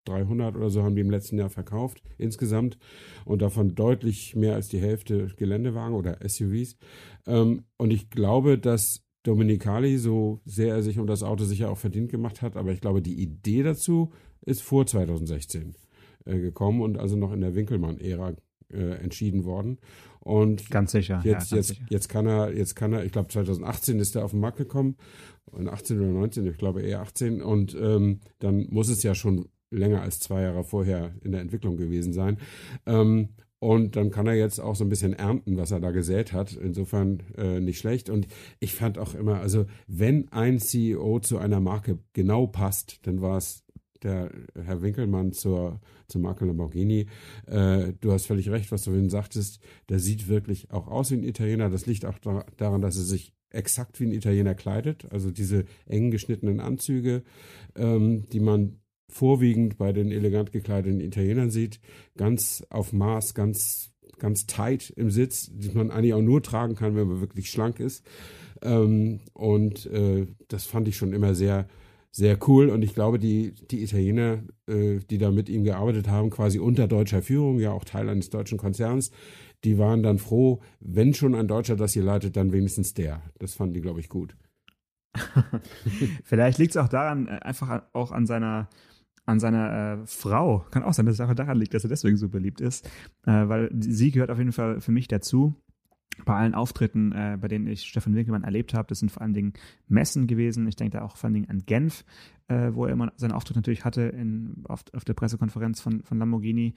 8300 0.09 0.57
oder 0.57 0.71
so 0.71 0.83
haben 0.83 0.95
die 0.95 1.01
im 1.01 1.11
letzten 1.11 1.39
Jahr 1.39 1.51
verkauft 1.51 2.03
insgesamt 2.17 2.79
und 3.25 3.43
davon 3.43 3.75
deutlich 3.75 4.35
mehr 4.35 4.55
als 4.55 4.69
die 4.69 4.81
Hälfte 4.81 5.29
Geländewagen 5.37 5.95
oder 5.95 6.19
SUVs. 6.27 6.77
Ähm, 7.27 7.65
und 7.77 7.93
ich 7.93 8.11
glaube, 8.11 8.59
dass 8.59 9.05
Dominicali, 9.23 9.99
so 9.99 10.41
sehr 10.45 10.75
er 10.75 10.83
sich 10.83 10.99
um 10.99 11.07
das 11.07 11.23
Auto 11.23 11.45
sicher 11.45 11.71
auch 11.71 11.79
verdient 11.79 12.11
gemacht 12.11 12.41
hat, 12.41 12.57
aber 12.57 12.73
ich 12.73 12.81
glaube, 12.81 13.03
die 13.03 13.21
Idee 13.21 13.63
dazu 13.63 14.13
ist 14.45 14.63
vor 14.63 14.87
2016 14.87 15.75
äh, 16.25 16.39
gekommen 16.39 16.81
und 16.81 16.99
also 16.99 17.17
noch 17.17 17.33
in 17.33 17.41
der 17.41 17.55
Winkelmann-Ära 17.55 18.35
äh, 18.73 19.03
entschieden 19.03 19.45
worden. 19.45 19.79
Und 20.21 20.71
Ganz 20.71 20.93
sicher. 20.93 21.17
jetzt, 21.17 21.25
ja, 21.25 21.33
ganz 21.33 21.51
jetzt, 21.51 21.69
sicher. 21.69 21.87
jetzt 21.91 22.09
kann 22.09 22.27
er, 22.27 22.55
jetzt 22.55 22.75
kann 22.75 22.93
er, 22.93 23.05
ich 23.05 23.13
glaube 23.13 23.29
2018 23.29 23.99
ist 23.99 24.17
er 24.17 24.25
auf 24.25 24.33
den 24.33 24.41
Markt 24.41 24.59
gekommen, 24.59 24.97
und 25.51 25.69
18 25.69 25.99
oder 25.99 26.13
19, 26.13 26.47
ich 26.47 26.59
glaube 26.59 26.83
eher 26.83 27.01
18, 27.01 27.43
und 27.43 27.75
ähm, 27.75 28.21
dann 28.39 28.67
muss 28.71 28.89
es 28.89 29.03
ja 29.03 29.15
schon 29.15 29.49
länger 29.71 30.03
als 30.03 30.21
zwei 30.21 30.43
Jahre 30.43 30.65
vorher 30.65 31.13
in 31.23 31.33
der 31.33 31.41
Entwicklung 31.41 31.77
gewesen 31.77 32.13
sein. 32.13 32.39
Ähm, 32.87 33.31
und 33.61 33.97
dann 33.97 34.11
kann 34.11 34.27
er 34.27 34.35
jetzt 34.35 34.61
auch 34.61 34.77
so 34.77 34.85
ein 34.85 34.89
bisschen 34.89 35.15
ernten, 35.15 35.57
was 35.57 35.73
er 35.73 35.81
da 35.81 35.91
gesät 35.91 36.33
hat. 36.33 36.53
Insofern 36.53 37.23
äh, 37.37 37.59
nicht 37.59 37.79
schlecht. 37.79 38.09
Und 38.09 38.29
ich 38.61 38.75
fand 38.75 38.99
auch 38.99 39.15
immer, 39.15 39.41
also 39.41 39.67
wenn 39.89 40.31
ein 40.31 40.61
CEO 40.61 41.19
zu 41.21 41.39
einer 41.39 41.61
Marke 41.61 41.99
genau 42.13 42.47
passt, 42.47 43.07
dann 43.07 43.21
war 43.21 43.37
es 43.37 43.65
der 44.05 44.31
Herr 44.55 44.81
Winkelmann 44.81 45.33
zur, 45.33 45.81
zur 46.07 46.21
Marke 46.21 46.45
Lamborghini. 46.45 47.07
Äh, 47.47 47.95
du 48.01 48.13
hast 48.13 48.27
völlig 48.27 48.49
recht, 48.49 48.71
was 48.71 48.85
du 48.85 48.91
vorhin 48.91 49.11
sagtest. 49.11 49.61
Der 49.89 49.99
sieht 49.99 50.29
wirklich 50.29 50.71
auch 50.71 50.87
aus 50.87 51.11
wie 51.11 51.17
ein 51.17 51.25
Italiener. 51.25 51.69
Das 51.69 51.87
liegt 51.87 52.05
auch 52.05 52.19
da, 52.21 52.45
daran, 52.57 52.81
dass 52.81 52.97
er 52.97 53.03
sich 53.03 53.35
exakt 53.51 53.99
wie 53.99 54.05
ein 54.05 54.13
Italiener 54.13 54.55
kleidet. 54.55 55.11
Also 55.11 55.33
diese 55.33 55.65
eng 55.87 56.13
geschnittenen 56.13 56.61
Anzüge, 56.61 57.25
ähm, 57.75 58.25
die 58.31 58.41
man 58.41 58.79
vorwiegend 59.09 59.79
bei 59.79 59.93
den 59.93 60.11
elegant 60.11 60.53
gekleideten 60.53 61.01
Italienern 61.01 61.51
sieht. 61.51 61.81
Ganz 62.17 62.65
auf 62.71 62.93
Maß, 62.93 63.35
ganz, 63.35 63.93
ganz 64.19 64.47
tight 64.47 64.91
im 64.91 65.11
Sitz, 65.11 65.51
die 65.53 65.71
man 65.71 65.91
eigentlich 65.91 66.15
auch 66.15 66.23
nur 66.23 66.43
tragen 66.43 66.75
kann, 66.75 66.97
wenn 66.97 67.09
man 67.09 67.21
wirklich 67.21 67.51
schlank 67.51 67.81
ist. 67.81 68.05
Ähm, 68.63 69.21
und 69.33 69.87
äh, 69.87 70.27
das 70.49 70.67
fand 70.67 70.89
ich 70.89 70.97
schon 70.97 71.13
immer 71.13 71.35
sehr, 71.35 71.67
sehr 72.11 72.39
cool. 72.49 72.69
Und 72.69 72.83
ich 72.83 72.95
glaube, 72.95 73.19
die, 73.19 73.55
die 73.71 73.83
Italiener, 73.83 74.43
äh, 74.67 74.99
die 75.11 75.19
da 75.19 75.31
mit 75.31 75.49
ihm 75.49 75.65
gearbeitet 75.65 76.09
haben, 76.09 76.31
quasi 76.31 76.59
unter 76.59 76.89
deutscher 76.89 77.23
Führung, 77.23 77.59
ja 77.59 77.73
auch 77.73 77.85
Teil 77.85 78.09
eines 78.09 78.31
deutschen 78.31 78.59
Konzerns, 78.59 79.11
die 79.65 79.79
waren 79.79 80.03
dann 80.03 80.19
froh, 80.19 80.61
wenn 80.81 81.15
schon 81.15 81.35
ein 81.35 81.49
Deutscher 81.49 81.77
das 81.77 81.93
hier 81.93 82.05
leitet, 82.05 82.37
dann 82.37 82.53
wenigstens 82.53 82.95
der. 82.95 83.23
Das 83.39 83.55
fanden 83.55 83.75
die, 83.75 83.81
glaube 83.81 84.01
ich, 84.01 84.09
gut. 84.09 84.37
Vielleicht 86.25 86.59
liegt 86.59 86.73
es 86.73 86.77
auch 86.77 86.89
daran, 86.89 87.27
äh, 87.27 87.41
einfach 87.43 87.83
auch 87.93 88.13
an 88.13 88.27
seiner 88.27 88.69
an 89.29 89.41
seiner 89.41 90.01
äh, 90.01 90.07
Frau. 90.07 90.65
Kann 90.71 90.83
auch 90.83 90.95
sein, 90.95 91.07
dass 91.07 91.15
es 91.15 91.21
einfach 91.21 91.35
daran 91.35 91.59
liegt, 91.59 91.75
dass 91.75 91.85
er 91.85 91.91
deswegen 91.91 92.17
so 92.17 92.29
beliebt 92.29 92.61
ist. 92.61 92.87
Äh, 93.27 93.49
weil 93.49 93.71
sie 93.79 94.11
gehört 94.11 94.31
auf 94.31 94.39
jeden 94.39 94.53
Fall 94.53 94.81
für 94.81 94.91
mich 94.91 95.07
dazu. 95.07 95.55
Bei 96.25 96.35
allen 96.35 96.55
Auftritten, 96.55 97.13
äh, 97.13 97.37
bei 97.41 97.47
denen 97.47 97.67
ich 97.67 97.83
Stefan 97.83 98.15
Winkelmann 98.15 98.43
erlebt 98.43 98.75
habe, 98.75 98.89
das 98.89 99.01
sind 99.01 99.13
vor 99.13 99.23
allen 99.23 99.35
Dingen 99.35 99.53
Messen 99.87 100.27
gewesen. 100.27 100.67
Ich 100.67 100.77
denke 100.77 100.97
da 100.97 101.05
auch 101.05 101.17
vor 101.17 101.29
allen 101.29 101.35
Dingen 101.35 101.51
an 101.51 101.63
Genf, 101.67 102.05
äh, 102.49 102.73
wo 102.73 102.87
er 102.87 102.93
immer 102.93 103.13
seinen 103.17 103.33
Auftritt 103.33 103.57
natürlich 103.57 103.85
hatte 103.85 104.03
in, 104.03 104.65
auf, 104.65 104.83
auf 104.95 105.05
der 105.05 105.15
Pressekonferenz 105.15 105.81
von, 105.81 106.03
von 106.03 106.19
Lamborghini. 106.19 106.75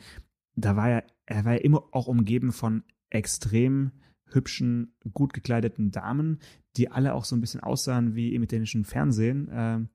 Da 0.56 0.76
war 0.76 0.90
er, 0.90 1.04
er 1.26 1.46
war 1.46 1.54
ja 1.54 1.60
immer 1.60 1.86
auch 1.92 2.08
umgeben 2.08 2.52
von 2.52 2.84
extrem 3.10 3.92
hübschen, 4.26 4.94
gut 5.14 5.34
gekleideten 5.34 5.92
Damen, 5.92 6.40
die 6.78 6.90
alle 6.90 7.14
auch 7.14 7.26
so 7.26 7.36
ein 7.36 7.42
bisschen 7.42 7.60
aussahen 7.62 8.16
wie 8.16 8.34
im 8.34 8.44
italienischen 8.44 8.86
Fernsehen. 8.86 9.50
Ähm, 9.52 9.90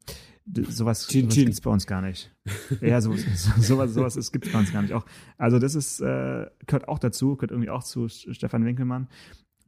sowas 0.68 1.09
Chin 1.09 1.23
sowas 1.30 1.35
gibt 1.37 1.50
es 1.54 1.61
bei 1.61 1.71
uns 1.71 1.87
gar 1.87 2.02
nicht. 2.02 2.33
Ja, 2.80 3.00
so, 3.00 3.14
so, 3.14 3.61
sowas, 3.61 3.95
sowas 3.95 4.30
gibt 4.33 4.47
es 4.47 4.52
bei 4.52 4.59
uns 4.59 4.73
gar 4.73 4.83
nicht. 4.83 4.92
Auch, 4.92 5.04
also 5.38 5.59
das 5.59 5.75
ist, 5.75 6.00
äh, 6.00 6.47
gehört 6.66 6.88
auch 6.88 6.99
dazu, 6.99 7.37
gehört 7.37 7.50
irgendwie 7.50 7.71
auch 7.71 7.83
zu 7.83 8.09
Stefan 8.09 8.64
Winkelmann. 8.64 9.09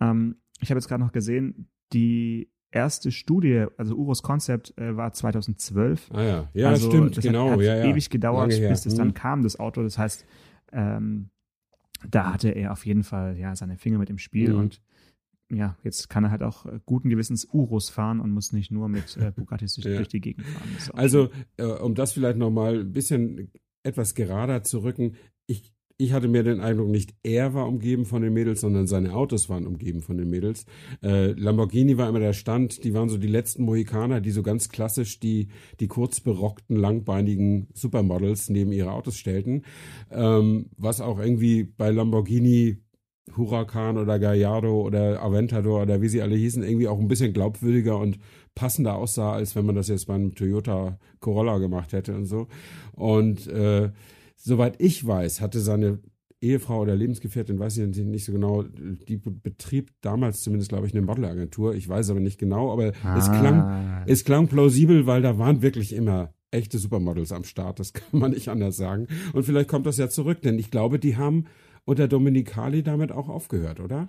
Ähm, 0.01 0.37
ich 0.61 0.71
habe 0.71 0.79
jetzt 0.79 0.89
gerade 0.89 1.03
noch 1.03 1.13
gesehen, 1.13 1.69
die 1.93 2.51
erste 2.71 3.11
Studie, 3.11 3.65
also 3.79 3.95
Urus 3.95 4.23
Concept, 4.23 4.77
äh, 4.79 4.95
war 4.97 5.13
2012. 5.13 6.11
Ah 6.13 6.23
ja, 6.23 6.49
ja, 6.53 6.69
also 6.69 6.91
stimmt, 6.91 7.17
das 7.17 7.25
genau. 7.25 7.47
Hat, 7.47 7.53
hat 7.59 7.61
ja, 7.65 7.77
ja. 7.79 7.85
ewig 7.87 8.11
gedauert, 8.11 8.51
bis 8.51 8.85
es 8.87 8.95
dann 8.95 9.09
Hm. 9.09 9.15
kam, 9.15 9.43
das 9.43 9.59
Auto. 9.59 9.83
Das 9.83 9.97
heißt, 9.99 10.27
ähm, 10.73 11.31
da 12.09 12.33
hatte 12.35 12.51
er 12.51 12.73
auf 12.73 12.85
jeden 12.87 13.03
Fall 13.03 13.37
ja 13.39 13.57
seine 13.57 13.77
Finger 13.79 13.99
mit 13.99 14.11
im 14.11 14.19
Spiel 14.19 14.53
Mhm. 14.53 14.59
und 14.61 14.83
ja, 15.51 15.77
jetzt 15.83 16.09
kann 16.11 16.25
er 16.25 16.31
halt 16.31 16.43
auch 16.43 16.67
äh, 16.67 16.79
guten 16.85 17.09
Gewissens 17.09 17.47
Urus 17.53 17.89
fahren 17.91 18.21
und 18.21 18.33
muss 18.33 18.53
nicht 18.53 18.71
nur 18.71 18.89
mit 18.89 19.17
äh, 19.17 19.33
Bugattis 19.35 19.75
durch, 19.77 19.87
Ja. 19.87 19.97
durch 19.97 20.09
die 20.09 20.21
Gegend 20.21 20.47
fahren. 20.47 20.69
Also, 20.99 21.31
äh, 21.57 21.65
um 21.65 21.95
das 21.95 22.13
vielleicht 22.13 22.39
nochmal 22.39 22.81
ein 22.81 22.93
bisschen 22.93 23.51
etwas 23.83 24.15
gerader 24.15 24.63
zu 24.63 24.81
rücken, 24.83 25.15
ich, 25.47 25.73
ich 25.97 26.13
hatte 26.13 26.29
mir 26.29 26.43
den 26.45 26.61
Eindruck, 26.61 26.89
nicht 26.89 27.15
er 27.23 27.55
war 27.55 27.67
umgeben 27.67 28.05
von 28.05 28.23
den 28.23 28.33
Mädels, 28.35 28.61
sondern 28.61 28.87
seine 28.87 29.15
Autos 29.15 29.49
waren 29.49 29.67
umgeben 29.67 30.01
von 30.03 30.17
den 30.19 30.29
Mädels. 30.29 30.67
Äh, 31.03 31.33
Lamborghini 31.33 31.97
war 31.97 32.09
immer 32.09 32.21
der 32.21 32.35
Stand, 32.35 32.85
die 32.85 32.93
waren 32.95 33.09
so 33.09 33.17
die 33.19 33.27
letzten 33.27 33.65
Mohikaner, 33.65 34.21
die 34.21 34.31
so 34.31 34.43
ganz 34.43 34.69
klassisch 34.69 35.19
die, 35.19 35.49
die 35.81 35.89
kurzberockten, 35.89 36.77
langbeinigen 36.77 37.69
Supermodels 37.73 38.49
neben 38.51 38.71
ihre 38.73 38.93
Autos 38.93 39.17
stellten. 39.17 39.63
Ähm, 40.11 40.67
was 40.77 41.01
auch 41.01 41.19
irgendwie 41.19 41.65
bei 41.65 41.91
Lamborghini 41.91 42.79
Huracan 43.37 43.99
oder 43.99 44.19
Gallardo 44.19 44.81
oder 44.83 45.23
Aventador 45.23 45.83
oder 45.83 46.01
wie 46.03 46.09
sie 46.09 46.23
alle 46.23 46.37
hießen, 46.37 46.63
irgendwie 46.63 46.89
auch 46.89 46.99
ein 46.99 47.09
bisschen 47.09 47.33
glaubwürdiger 47.33 47.99
und 47.99 48.19
passender 48.55 48.97
aussah, 48.97 49.33
als 49.33 49.55
wenn 49.57 49.67
man 49.67 49.75
das 49.77 49.89
jetzt 49.89 50.07
beim 50.07 50.35
Toyota 50.35 50.99
Corolla 51.21 51.59
gemacht 51.59 51.93
hätte 51.93 52.15
und 52.15 52.27
so. 52.27 52.49
Und 52.93 53.47
äh, 53.49 53.91
soweit 54.37 54.81
ich 54.81 55.07
weiß, 55.07 55.41
hatte 55.41 55.61
seine 55.61 55.99
Ehefrau 56.41 56.83
oder 56.83 56.95
Lebensgefährtin, 56.95 57.59
weiß 57.59 57.79
ich 57.79 57.97
nicht 58.05 58.25
so 58.25 58.33
genau, 58.33 58.63
die 58.63 59.17
betrieb 59.17 59.91
damals 60.03 60.41
zumindest, 60.43 60.69
glaube 60.71 60.87
ich, 60.87 60.93
eine 60.95 61.03
Modelagentur. 61.05 61.75
Ich 61.75 61.89
weiß 61.89 62.11
aber 62.11 62.21
nicht 62.21 62.39
genau, 62.39 62.73
aber 62.73 62.93
Ah. 63.03 63.17
es, 63.19 63.27
klang, 63.29 64.05
es 64.07 64.25
klang 64.25 64.47
plausibel, 64.47 65.07
weil 65.07 65.21
da 65.23 65.39
waren 65.39 65.63
wirklich 65.63 65.93
immer 65.93 66.33
echte 66.53 66.79
Supermodels 66.79 67.33
am 67.33 67.43
Start. 67.45 67.81
Das 67.81 67.93
kann 67.93 68.21
man 68.21 68.31
nicht 68.31 68.49
anders 68.49 68.77
sagen. 68.77 69.09
Und 69.33 69.43
vielleicht 69.45 69.69
kommt 69.69 69.87
das 69.87 69.99
ja 69.99 70.09
zurück, 70.09 70.41
denn 70.43 70.59
ich 70.61 70.71
glaube, 70.71 70.99
die 71.01 71.17
haben 71.17 71.47
unter 71.89 72.07
Dominikali 72.07 72.83
damit 72.83 73.13
auch 73.13 73.29
aufgehört, 73.29 73.81
oder? 73.81 74.09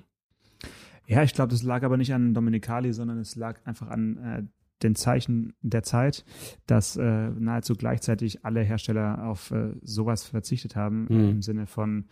Ja, 1.07 1.23
ich 1.23 1.33
glaube, 1.33 1.51
das 1.51 1.63
lag 1.63 1.83
aber 1.83 1.97
nicht 1.97 2.13
an 2.13 2.33
Dominikali, 2.33 2.93
sondern 2.93 3.17
es 3.19 3.35
lag 3.35 3.59
einfach 3.65 3.87
an 3.89 4.17
äh, 4.17 4.43
den 4.83 4.95
Zeichen 4.95 5.53
der 5.61 5.83
Zeit, 5.83 6.23
dass 6.67 6.97
äh, 6.97 7.29
nahezu 7.29 7.75
gleichzeitig 7.75 8.45
alle 8.45 8.61
Hersteller 8.61 9.25
auf 9.25 9.51
äh, 9.51 9.71
sowas 9.81 10.25
verzichtet 10.25 10.75
haben, 10.75 11.07
Mhm. 11.09 11.29
im 11.29 11.41
Sinne 11.41 11.65
von, 11.67 12.05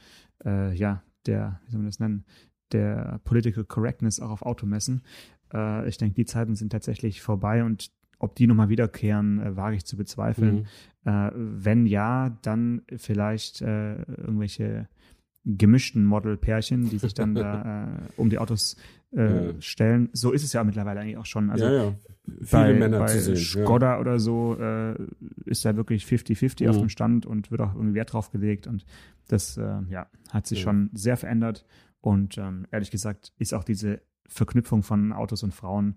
äh, 0.45 0.73
ja, 0.73 1.03
der, 1.25 1.59
wie 1.65 1.71
soll 1.71 1.79
man 1.81 1.87
das 1.89 1.99
nennen, 1.99 2.25
der 2.71 3.19
Political 3.23 3.65
Correctness 3.65 4.19
auch 4.19 4.31
auf 4.31 4.41
Automessen. 4.41 5.01
Äh, 5.53 5.87
ich 5.87 5.97
denke, 5.97 6.15
die 6.15 6.25
Zeiten 6.25 6.55
sind 6.55 6.71
tatsächlich 6.71 7.21
vorbei 7.21 7.63
und 7.63 7.91
ob 8.19 8.35
die 8.35 8.47
nochmal 8.47 8.69
wiederkehren, 8.69 9.39
äh, 9.39 9.55
wage 9.55 9.75
ich 9.75 9.85
zu 9.85 9.95
bezweifeln. 9.95 10.65
Mhm. 11.03 11.11
Äh, 11.11 11.31
wenn 11.35 11.85
ja, 11.85 12.35
dann 12.41 12.81
vielleicht 12.95 13.61
äh, 13.61 14.01
irgendwelche 14.03 14.87
gemischten 15.57 16.03
Model-Pärchen, 16.05 16.89
die 16.89 16.97
sich 16.97 17.13
dann 17.13 17.33
da 17.35 17.85
äh, 17.87 17.99
um 18.17 18.29
die 18.29 18.37
Autos 18.37 18.75
äh, 19.15 19.47
Ja. 19.47 19.53
stellen. 19.59 20.09
So 20.13 20.31
ist 20.31 20.43
es 20.43 20.51
ja 20.53 20.63
mittlerweile 20.63 20.99
eigentlich 20.99 21.17
auch 21.17 21.25
schon. 21.25 21.49
Also 21.49 21.65
ja, 21.65 21.71
ja. 21.85 21.95
Viele 22.25 22.45
bei, 22.51 22.73
Männer 22.73 22.99
bei 22.99 23.07
zu 23.07 23.21
sehen. 23.21 23.35
Skoda 23.37 23.99
oder 23.99 24.19
so 24.19 24.57
äh, 24.59 24.95
ist 25.45 25.63
da 25.63 25.75
wirklich 25.77 26.03
50-50 26.05 26.69
auf 26.69 26.75
Mhm. 26.75 26.79
dem 26.81 26.89
Stand 26.89 27.25
und 27.25 27.49
wird 27.51 27.61
auch 27.61 27.73
irgendwie 27.73 27.93
Wert 27.95 28.11
drauf 28.11 28.31
gelegt. 28.31 28.67
Und 28.67 28.85
das 29.29 29.55
äh, 29.57 29.79
ja, 29.89 30.07
hat 30.29 30.45
sich 30.47 30.59
Ja. 30.59 30.63
schon 30.65 30.89
sehr 30.93 31.15
verändert. 31.15 31.65
Und 32.01 32.37
ähm, 32.37 32.67
ehrlich 32.71 32.91
gesagt 32.91 33.31
ist 33.39 33.53
auch 33.53 33.63
diese 33.63 34.01
Verknüpfung 34.27 34.83
von 34.83 35.13
Autos 35.13 35.43
und 35.43 35.53
Frauen 35.53 35.95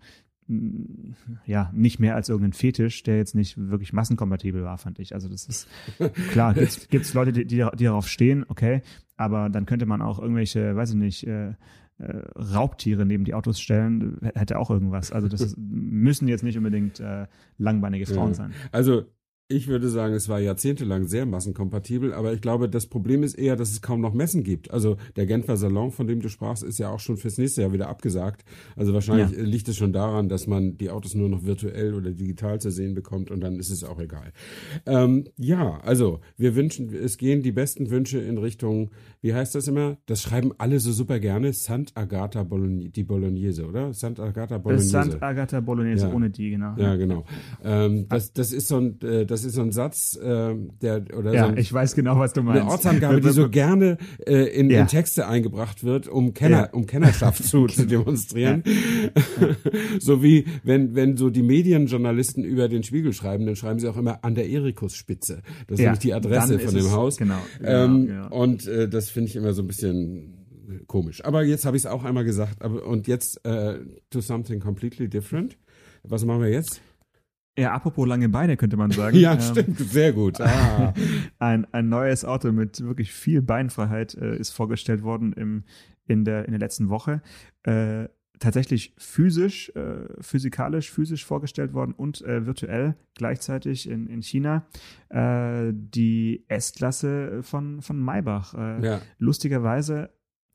ja 1.46 1.70
nicht 1.74 2.00
mehr 2.00 2.14
als 2.14 2.28
irgendein 2.28 2.52
Fetisch, 2.52 3.02
der 3.02 3.16
jetzt 3.16 3.34
nicht 3.34 3.56
wirklich 3.56 3.92
massenkompatibel 3.92 4.62
war, 4.64 4.78
fand 4.78 4.98
ich. 4.98 5.14
Also 5.14 5.28
das 5.28 5.46
ist 5.46 5.68
klar, 6.30 6.54
gibt 6.54 7.04
es 7.04 7.14
Leute, 7.14 7.32
die, 7.32 7.44
die, 7.46 7.66
die 7.76 7.84
darauf 7.84 8.08
stehen, 8.08 8.44
okay, 8.48 8.82
aber 9.16 9.48
dann 9.48 9.66
könnte 9.66 9.86
man 9.86 10.02
auch 10.02 10.18
irgendwelche, 10.18 10.74
weiß 10.74 10.90
ich 10.90 10.96
nicht, 10.96 11.26
äh, 11.26 11.50
äh, 11.98 12.22
Raubtiere 12.36 13.04
neben 13.04 13.24
die 13.24 13.34
Autos 13.34 13.60
stellen, 13.60 14.18
hätte 14.34 14.58
auch 14.58 14.70
irgendwas. 14.70 15.12
Also 15.12 15.28
das 15.28 15.54
müssen 15.58 16.28
jetzt 16.28 16.42
nicht 16.42 16.56
unbedingt 16.56 16.98
äh, 17.00 17.26
langbeinige 17.58 18.06
Frauen 18.06 18.28
Ja. 18.28 18.34
sein. 18.34 18.52
Also 18.72 19.04
ich 19.50 19.66
würde 19.66 19.88
sagen, 19.88 20.14
es 20.14 20.28
war 20.28 20.38
jahrzehntelang 20.38 21.06
sehr 21.08 21.26
massenkompatibel, 21.26 22.14
aber 22.14 22.32
ich 22.32 22.40
glaube, 22.40 22.68
das 22.68 22.86
Problem 22.86 23.24
ist 23.24 23.34
eher, 23.34 23.56
dass 23.56 23.72
es 23.72 23.82
kaum 23.82 24.00
noch 24.00 24.14
Messen 24.14 24.44
gibt. 24.44 24.70
Also 24.70 24.96
der 25.16 25.26
Genfer 25.26 25.56
Salon, 25.56 25.90
von 25.90 26.06
dem 26.06 26.20
du 26.20 26.28
sprachst, 26.28 26.62
ist 26.62 26.78
ja 26.78 26.88
auch 26.90 27.00
schon 27.00 27.16
fürs 27.16 27.36
nächste 27.36 27.62
Jahr 27.62 27.72
wieder 27.72 27.88
abgesagt. 27.88 28.44
Also 28.76 28.94
wahrscheinlich 28.94 29.36
Ja. 29.36 29.44
liegt 29.44 29.68
es 29.68 29.76
schon 29.76 29.92
daran, 29.92 30.28
dass 30.28 30.46
man 30.46 30.76
die 30.76 30.88
Autos 30.90 31.14
nur 31.16 31.28
noch 31.28 31.44
virtuell 31.44 31.94
oder 31.94 32.12
digital 32.12 32.60
zu 32.60 32.70
sehen 32.70 32.94
bekommt 32.94 33.30
und 33.32 33.40
dann 33.40 33.58
ist 33.58 33.70
es 33.70 33.82
auch 33.82 33.98
egal. 33.98 34.32
Ähm, 34.86 35.24
ja, 35.36 35.80
also 35.80 36.20
wir 36.36 36.54
wünschen, 36.54 36.94
es 36.94 37.18
gehen 37.18 37.42
die 37.42 37.52
besten 37.52 37.90
Wünsche 37.90 38.20
in 38.20 38.38
Richtung, 38.38 38.90
wie 39.20 39.34
heißt 39.34 39.54
das 39.56 39.66
immer? 39.66 39.98
Das 40.06 40.22
schreiben 40.22 40.52
alle 40.58 40.78
so 40.78 40.92
super 40.92 41.18
gerne, 41.18 41.50
Sant'Agata 41.50 42.44
Bologn 42.44 42.92
die 42.92 43.02
Bolognese, 43.04 43.66
oder? 43.66 43.90
Sant'Agata 43.90 44.46
Das 44.50 44.62
Bolognese. 44.62 44.96
Sant'Agata 44.96 45.60
Bolognese 45.60 46.06
Ja. 46.06 46.14
ohne 46.14 46.30
die, 46.30 46.50
genau. 46.50 46.76
Ja, 46.78 46.94
genau. 46.94 47.24
Ähm, 47.64 48.06
das, 48.08 48.32
das 48.32 48.52
ist 48.52 48.68
so 48.68 48.76
ein, 48.76 49.00
äh, 49.02 49.26
das 49.40 49.46
ist 49.46 49.54
so 49.54 49.62
ein 49.62 49.72
Satz, 49.72 50.18
ähm, 50.22 50.70
der 50.82 51.02
oder 51.16 51.30
so 51.30 51.36
Ja, 51.36 51.46
ein, 51.48 51.56
ich 51.56 51.72
weiß 51.72 51.94
genau, 51.94 52.18
was 52.18 52.32
du 52.32 52.42
meinst. 52.42 52.62
eine 52.62 52.70
Ortsangabe, 52.70 53.20
die 53.20 53.30
so 53.30 53.48
gerne 53.48 53.96
äh, 54.26 54.44
in, 54.58 54.70
Ja. 54.70 54.82
in 54.82 54.86
Texte 54.86 55.26
eingebracht 55.26 55.82
wird, 55.84 56.08
um 56.08 56.34
Kenner, 56.34 56.64
Ja. 56.66 56.70
um 56.72 56.86
Kennerschaft 56.86 57.44
zu, 57.44 57.66
zu 57.68 57.86
demonstrieren. 57.86 58.62
so 60.00 60.22
wie 60.22 60.44
wenn 60.64 60.94
wenn 60.94 61.16
so 61.16 61.30
die 61.30 61.42
Medienjournalisten 61.42 62.44
über 62.44 62.68
den 62.68 62.82
Spiegel 62.82 63.12
schreiben, 63.12 63.46
dann 63.46 63.56
schreiben 63.56 63.78
sie 63.80 63.88
auch 63.88 63.96
immer 63.96 64.24
an 64.24 64.34
der 64.34 64.48
Erikusspitze. 64.48 65.42
Das 65.66 65.78
ist 65.78 65.82
nämlich 65.84 66.00
die 66.00 66.14
Adresse 66.14 66.58
von 66.58 66.74
dem 66.74 66.84
es- 66.86 66.92
Haus. 66.92 67.16
genau, 67.16 67.38
Ähm, 67.62 68.06
genau, 68.06 68.22
genau. 68.28 68.36
Und 68.42 68.66
äh, 68.66 68.88
das 68.88 69.10
finde 69.10 69.28
ich 69.30 69.36
immer 69.36 69.52
so 69.52 69.62
ein 69.62 69.66
bisschen 69.66 70.34
komisch. 70.86 71.24
Aber 71.24 71.42
jetzt 71.44 71.64
habe 71.64 71.76
ich 71.76 71.82
es 71.84 71.86
auch 71.86 72.04
einmal 72.04 72.24
gesagt. 72.24 72.62
Aber, 72.62 72.86
und 72.86 73.06
jetzt 73.08 73.44
äh, 73.44 73.78
to 74.10 74.20
something 74.20 74.60
completely 74.60 75.08
different. 75.08 75.56
Was 76.02 76.24
machen 76.24 76.42
wir 76.42 76.48
jetzt? 76.50 76.80
Ja, 77.58 77.72
apropos 77.72 78.06
lange 78.06 78.28
Beine, 78.28 78.56
könnte 78.56 78.76
man 78.76 78.90
sagen. 78.90 79.16
Ja, 79.18 79.34
Ähm, 79.34 79.40
stimmt, 79.40 79.78
sehr 79.78 80.12
gut. 80.12 80.40
Ah. 80.40 80.94
ein, 81.38 81.66
ein 81.72 81.88
neues 81.88 82.24
Auto 82.24 82.52
mit 82.52 82.80
wirklich 82.82 83.12
viel 83.12 83.42
Beinfreiheit 83.42 84.14
äh, 84.14 84.36
ist 84.36 84.50
vorgestellt 84.50 85.02
worden 85.02 85.32
im, 85.32 85.64
in, 86.06 86.24
der, 86.24 86.44
in 86.46 86.52
der 86.52 86.60
letzten 86.60 86.88
Woche. 86.88 87.22
Äh, 87.64 88.08
tatsächlich 88.38 88.94
physisch, 88.96 89.70
äh, 89.76 90.06
physikalisch, 90.22 90.90
physisch 90.90 91.26
vorgestellt 91.26 91.74
worden 91.74 91.92
und 91.92 92.22
äh, 92.22 92.46
virtuell 92.46 92.94
gleichzeitig 93.14 93.88
in, 93.90 94.06
in 94.06 94.22
China. 94.22 94.64
Äh, 95.10 95.72
die 95.74 96.44
S-Klasse 96.48 97.42
von, 97.42 97.82
von 97.82 98.00
Maybach. 98.00 98.54
Äh, 98.54 98.84
Ja. 98.86 99.00
Lustigerweise, 99.18 100.08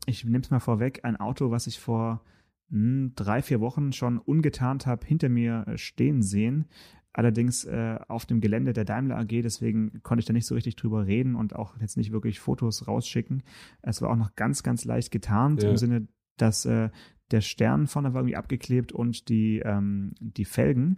ich 0.08 0.26
nehme 0.26 0.40
es 0.44 0.50
mal 0.50 0.60
vorweg, 0.60 1.02
ein 1.04 1.18
Auto, 1.18 1.52
was 1.52 1.68
ich 1.68 1.80
vor 1.80 2.24
drei, 2.70 3.42
vier 3.42 3.60
Wochen 3.62 3.94
schon 3.94 4.18
ungetarnt 4.18 4.86
habe, 4.86 5.06
hinter 5.06 5.30
mir 5.30 5.66
äh, 5.68 5.78
stehen 5.78 6.22
sehen. 6.22 6.66
Allerdings 7.14 7.64
äh, 7.64 7.98
auf 8.10 8.26
dem 8.26 8.42
Gelände 8.42 8.74
der 8.74 8.84
Daimler 8.84 9.18
AG, 9.18 9.28
deswegen 9.42 10.02
konnte 10.04 10.20
ich 10.20 10.26
da 10.26 10.34
nicht 10.34 10.46
so 10.48 10.56
richtig 10.56 10.76
drüber 10.76 11.06
reden 11.08 11.36
und 11.36 11.56
auch 11.56 11.78
jetzt 11.80 11.96
nicht 11.96 12.12
wirklich 12.12 12.40
Fotos 12.42 12.88
rausschicken. 12.88 13.44
Es 13.82 14.02
war 14.02 14.10
auch 14.10 14.18
noch 14.18 14.36
ganz, 14.36 14.64
ganz 14.64 14.84
leicht 14.84 15.12
getarnt 15.12 15.64
Ja. 15.64 15.70
im 15.70 15.78
Sinne, 15.78 16.08
dass 16.38 16.66
äh, 16.66 16.90
der 17.32 17.42
Stern 17.42 17.88
vorne 17.88 18.14
war 18.14 18.22
irgendwie 18.22 18.36
abgeklebt 18.36 18.92
und 18.92 19.30
die, 19.30 19.60
ähm, 19.60 20.14
die 20.20 20.44
Felgen, 20.46 20.98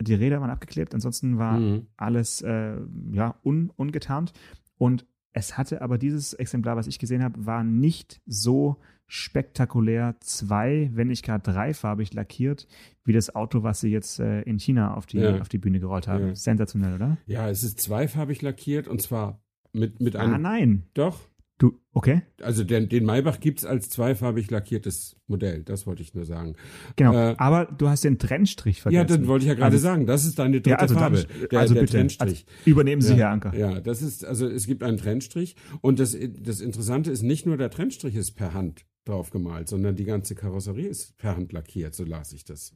die 0.00 0.14
Räder 0.14 0.40
waren 0.40 0.50
abgeklebt. 0.50 0.94
Ansonsten 0.94 1.38
war 1.38 1.60
Mhm. 1.60 1.86
alles 1.96 2.42
äh, 2.42 2.78
ja 3.12 3.36
un, 3.44 3.70
ungetarnt 3.76 4.32
und 4.78 5.06
es 5.32 5.56
hatte 5.56 5.80
aber 5.82 5.96
dieses 5.98 6.32
Exemplar, 6.34 6.76
was 6.76 6.86
ich 6.88 6.98
gesehen 6.98 7.22
habe, 7.22 7.46
war 7.46 7.62
nicht 7.62 8.20
so 8.26 8.78
spektakulär 9.08 10.16
zwei, 10.20 10.90
wenn 10.94 11.08
nicht 11.08 11.24
gar 11.24 11.38
dreifarbig 11.38 12.12
lackiert, 12.14 12.66
wie 13.04 13.12
das 13.12 13.34
Auto, 13.34 13.62
was 13.62 13.80
sie 13.80 13.88
jetzt 13.90 14.18
äh, 14.18 14.42
in 14.42 14.58
China 14.58 14.94
auf 14.94 15.06
die, 15.06 15.18
Ja. 15.18 15.40
auf 15.40 15.48
die 15.48 15.58
Bühne 15.58 15.78
gerollt 15.80 16.08
haben. 16.08 16.28
Ja. 16.28 16.34
Sensationell, 16.34 16.94
oder? 16.94 17.18
Ja, 17.26 17.48
es 17.48 17.62
ist 17.62 17.80
zweifarbig 17.80 18.42
lackiert 18.42 18.88
und 18.88 19.00
zwar 19.02 19.40
mit, 19.72 20.00
mit 20.00 20.16
einem. 20.16 20.34
Ah, 20.34 20.38
nein. 20.38 20.82
Doch. 20.94 21.18
Du, 21.58 21.80
okay? 21.94 22.20
Also 22.42 22.64
den, 22.64 22.90
den 22.90 23.06
Maybach 23.06 23.40
gibt's 23.40 23.64
als 23.64 23.88
zweifarbig 23.88 24.50
lackiertes 24.50 25.16
Modell, 25.26 25.62
das 25.62 25.86
wollte 25.86 26.02
ich 26.02 26.12
nur 26.12 26.26
sagen. 26.26 26.54
Genau. 26.96 27.14
Äh, 27.14 27.34
aber 27.38 27.64
du 27.64 27.88
hast 27.88 28.04
den 28.04 28.18
Trennstrich 28.18 28.82
vergessen. 28.82 29.08
Ja, 29.08 29.16
das 29.16 29.26
wollte 29.26 29.44
ich 29.44 29.48
ja 29.48 29.54
gerade 29.54 29.72
Also- 29.72 29.78
sagen. 29.78 30.04
Das 30.04 30.26
ist 30.26 30.38
deine 30.38 30.56
dritte 30.58 30.70
Ja, 30.70 30.76
also, 30.76 30.94
Farbe. 30.94 31.16
dann, 31.26 31.48
der, 31.50 31.58
also 31.60 31.72
der 31.72 31.80
bitte. 31.80 31.92
Trennstrich. 31.94 32.44
Also, 32.46 32.70
übernehmen 32.70 33.00
Sie, 33.00 33.12
Ja. 33.12 33.16
Herr 33.16 33.30
Anker. 33.30 33.54
Ja, 33.56 33.80
das 33.80 34.02
ist, 34.02 34.22
also 34.26 34.46
es 34.46 34.66
gibt 34.66 34.82
einen 34.82 34.98
Trennstrich 34.98 35.56
und 35.80 35.98
das, 35.98 36.14
das 36.40 36.60
Interessante 36.60 37.10
ist, 37.10 37.22
nicht 37.22 37.46
nur 37.46 37.56
der 37.56 37.70
Trennstrich 37.70 38.16
ist 38.16 38.32
per 38.32 38.52
Hand 38.52 38.84
drauf 39.06 39.30
gemalt, 39.30 39.68
sondern 39.68 39.96
die 39.96 40.04
ganze 40.04 40.34
Karosserie 40.34 40.88
ist 40.88 41.16
per 41.16 41.36
Hand 41.36 41.52
lackiert, 41.52 41.94
so 41.94 42.04
las 42.04 42.32
ich 42.32 42.44
das. 42.44 42.74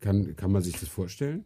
Kann, 0.00 0.34
kann 0.36 0.50
man 0.52 0.62
sich 0.62 0.78
das 0.78 0.88
vorstellen? 0.88 1.44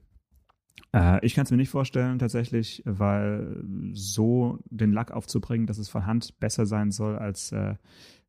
Äh, 0.94 1.24
ich 1.26 1.34
kann 1.34 1.44
es 1.44 1.50
mir 1.50 1.56
nicht 1.56 1.70
vorstellen, 1.70 2.18
tatsächlich, 2.18 2.82
weil 2.86 3.62
so 3.92 4.58
den 4.70 4.92
Lack 4.92 5.10
aufzubringen, 5.10 5.66
dass 5.66 5.78
es 5.78 5.88
von 5.88 6.06
Hand 6.06 6.38
besser 6.38 6.66
sein 6.66 6.90
soll 6.92 7.16
als 7.16 7.52
äh, 7.52 7.74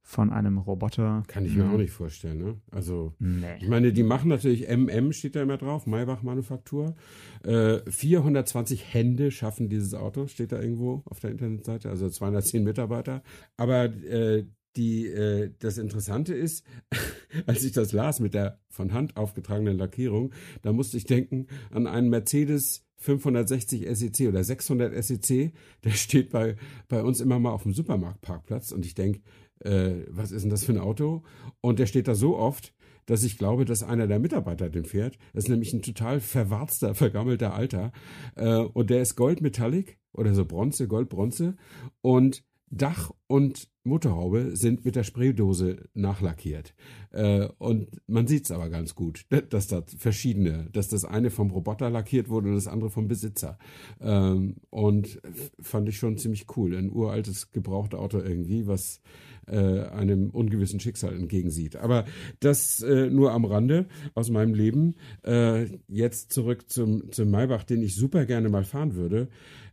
von 0.02 0.32
einem 0.32 0.58
Roboter. 0.58 1.24
Kann 1.28 1.46
ich 1.46 1.56
mir 1.56 1.66
Hm, 1.66 1.74
auch 1.74 1.78
nicht 1.78 1.92
vorstellen, 1.92 2.40
ne? 2.40 2.62
Also, 2.72 3.14
ich 3.20 3.26
Nee. 3.28 3.68
meine, 3.68 3.94
die 3.94 4.02
machen 4.02 4.30
natürlich 4.30 4.68
MM, 4.68 5.14
steht 5.14 5.36
da 5.36 5.44
immer 5.44 5.58
drauf, 5.58 5.86
Maybach 5.86 6.24
Manufaktur. 6.24 6.96
Äh, 7.44 7.80
420 7.90 8.94
Hände 8.94 9.30
schaffen 9.30 9.70
dieses 9.70 9.94
Auto, 9.94 10.26
steht 10.28 10.52
da 10.52 10.60
irgendwo 10.60 11.04
auf 11.06 11.20
der 11.20 11.30
Internetseite, 11.32 11.90
also 11.90 12.10
210 12.10 12.64
Mitarbeiter. 12.64 13.22
Aber 13.58 13.86
äh, 13.86 14.46
die, 14.80 15.08
äh, 15.08 15.52
das 15.60 15.78
Interessante 15.78 16.34
ist, 16.34 16.66
als 17.46 17.64
ich 17.64 17.74
das 17.74 17.92
las 17.92 18.20
mit 18.20 18.34
der 18.34 18.60
von 18.70 18.94
Hand 18.94 19.18
aufgetragenen 19.18 19.78
Lackierung, 19.78 20.34
da 20.62 20.72
musste 20.72 20.98
ich 20.98 21.04
denken 21.04 21.48
an 21.70 21.86
einen 21.86 22.10
Mercedes 22.10 22.86
560 22.98 23.88
SEC 23.92 24.28
oder 24.28 24.44
600 24.44 25.04
SEC, 25.04 25.54
der 25.84 25.92
steht 25.92 26.30
bei, 26.32 26.56
bei 26.88 27.04
uns 27.04 27.20
immer 27.20 27.40
mal 27.40 27.52
auf 27.52 27.64
dem 27.64 27.74
Supermarktparkplatz 27.74 28.72
und 28.72 28.86
ich 28.86 28.96
denke, 28.96 29.22
äh, 29.60 30.06
was 30.08 30.32
ist 30.32 30.44
denn 30.44 30.50
das 30.50 30.64
für 30.64 30.72
ein 30.72 30.80
Auto? 30.80 31.24
Und 31.62 31.80
der 31.80 31.86
steht 31.86 32.08
da 32.08 32.16
so 32.16 32.38
oft, 32.38 32.74
dass 33.06 33.24
ich 33.24 33.38
glaube, 33.38 33.66
dass 33.66 33.84
einer 33.84 34.08
der 34.08 34.20
Mitarbeiter 34.20 34.70
den 34.70 34.86
fährt. 34.86 35.18
Das 35.34 35.46
ist 35.46 35.50
nämlich 35.50 35.74
ein 35.74 35.82
total 35.82 36.20
verwarzter, 36.20 36.94
vergammelter 36.96 37.54
Alter. 37.54 37.92
Äh, 38.36 38.58
und 38.60 38.90
der 38.90 39.02
ist 39.02 39.16
goldmetallic 39.16 39.98
oder 40.14 40.34
so 40.34 40.46
Bronze, 40.46 40.88
Gold, 40.88 41.10
Bronze. 41.10 41.56
Und 42.02 42.44
Dach 42.72 43.12
und 43.28 43.68
Motorhaube 43.84 44.56
sind 44.56 44.86
mit 44.86 44.96
der 44.96 45.04
Spraydose 45.04 45.90
nachlackiert. 45.94 46.76
Äh, 47.12 47.48
und 47.58 47.88
man 48.08 48.28
sieht 48.28 48.46
es 48.46 48.52
aber 48.52 48.70
ganz 48.70 48.96
gut, 48.96 49.26
dass 49.50 49.68
das 49.68 49.84
verschiedene, 49.98 50.70
dass 50.72 50.90
das 50.90 51.06
eine 51.06 51.32
vom 51.32 51.50
Roboter 51.52 51.90
lackiert 51.90 52.30
wurde 52.30 52.50
und 52.50 52.56
das 52.56 52.68
andere 52.68 52.90
vom 52.90 53.08
Besitzer. 53.08 53.58
Ähm, 54.00 54.58
und 54.70 55.20
fand 55.60 55.90
ich 55.90 55.98
schon 55.98 56.18
ziemlich 56.18 56.46
cool. 56.56 56.76
Ein 56.76 56.92
uraltes 56.92 57.52
gebrauchtes 57.52 58.00
Auto 58.00 58.20
irgendwie, 58.20 58.68
was 58.68 59.02
äh, 59.50 59.90
einem 59.90 60.30
ungewissen 60.30 60.80
Schicksal 60.80 61.16
entgegensieht. 61.16 61.76
Aber 61.76 62.06
das 62.40 62.82
äh, 62.82 63.10
nur 63.10 63.32
am 63.32 63.46
Rande 63.46 63.88
aus 64.14 64.30
meinem 64.30 64.54
Leben. 64.54 64.96
Äh, 65.26 65.66
jetzt 65.88 66.32
zurück 66.32 66.70
zum, 66.70 67.12
zum 67.12 67.30
Maybach, 67.32 67.64
den 67.64 67.82
ich 67.82 67.96
super 67.96 68.26
gerne 68.26 68.50
mal 68.50 68.64
fahren 68.64 68.96
würde. 68.96 69.30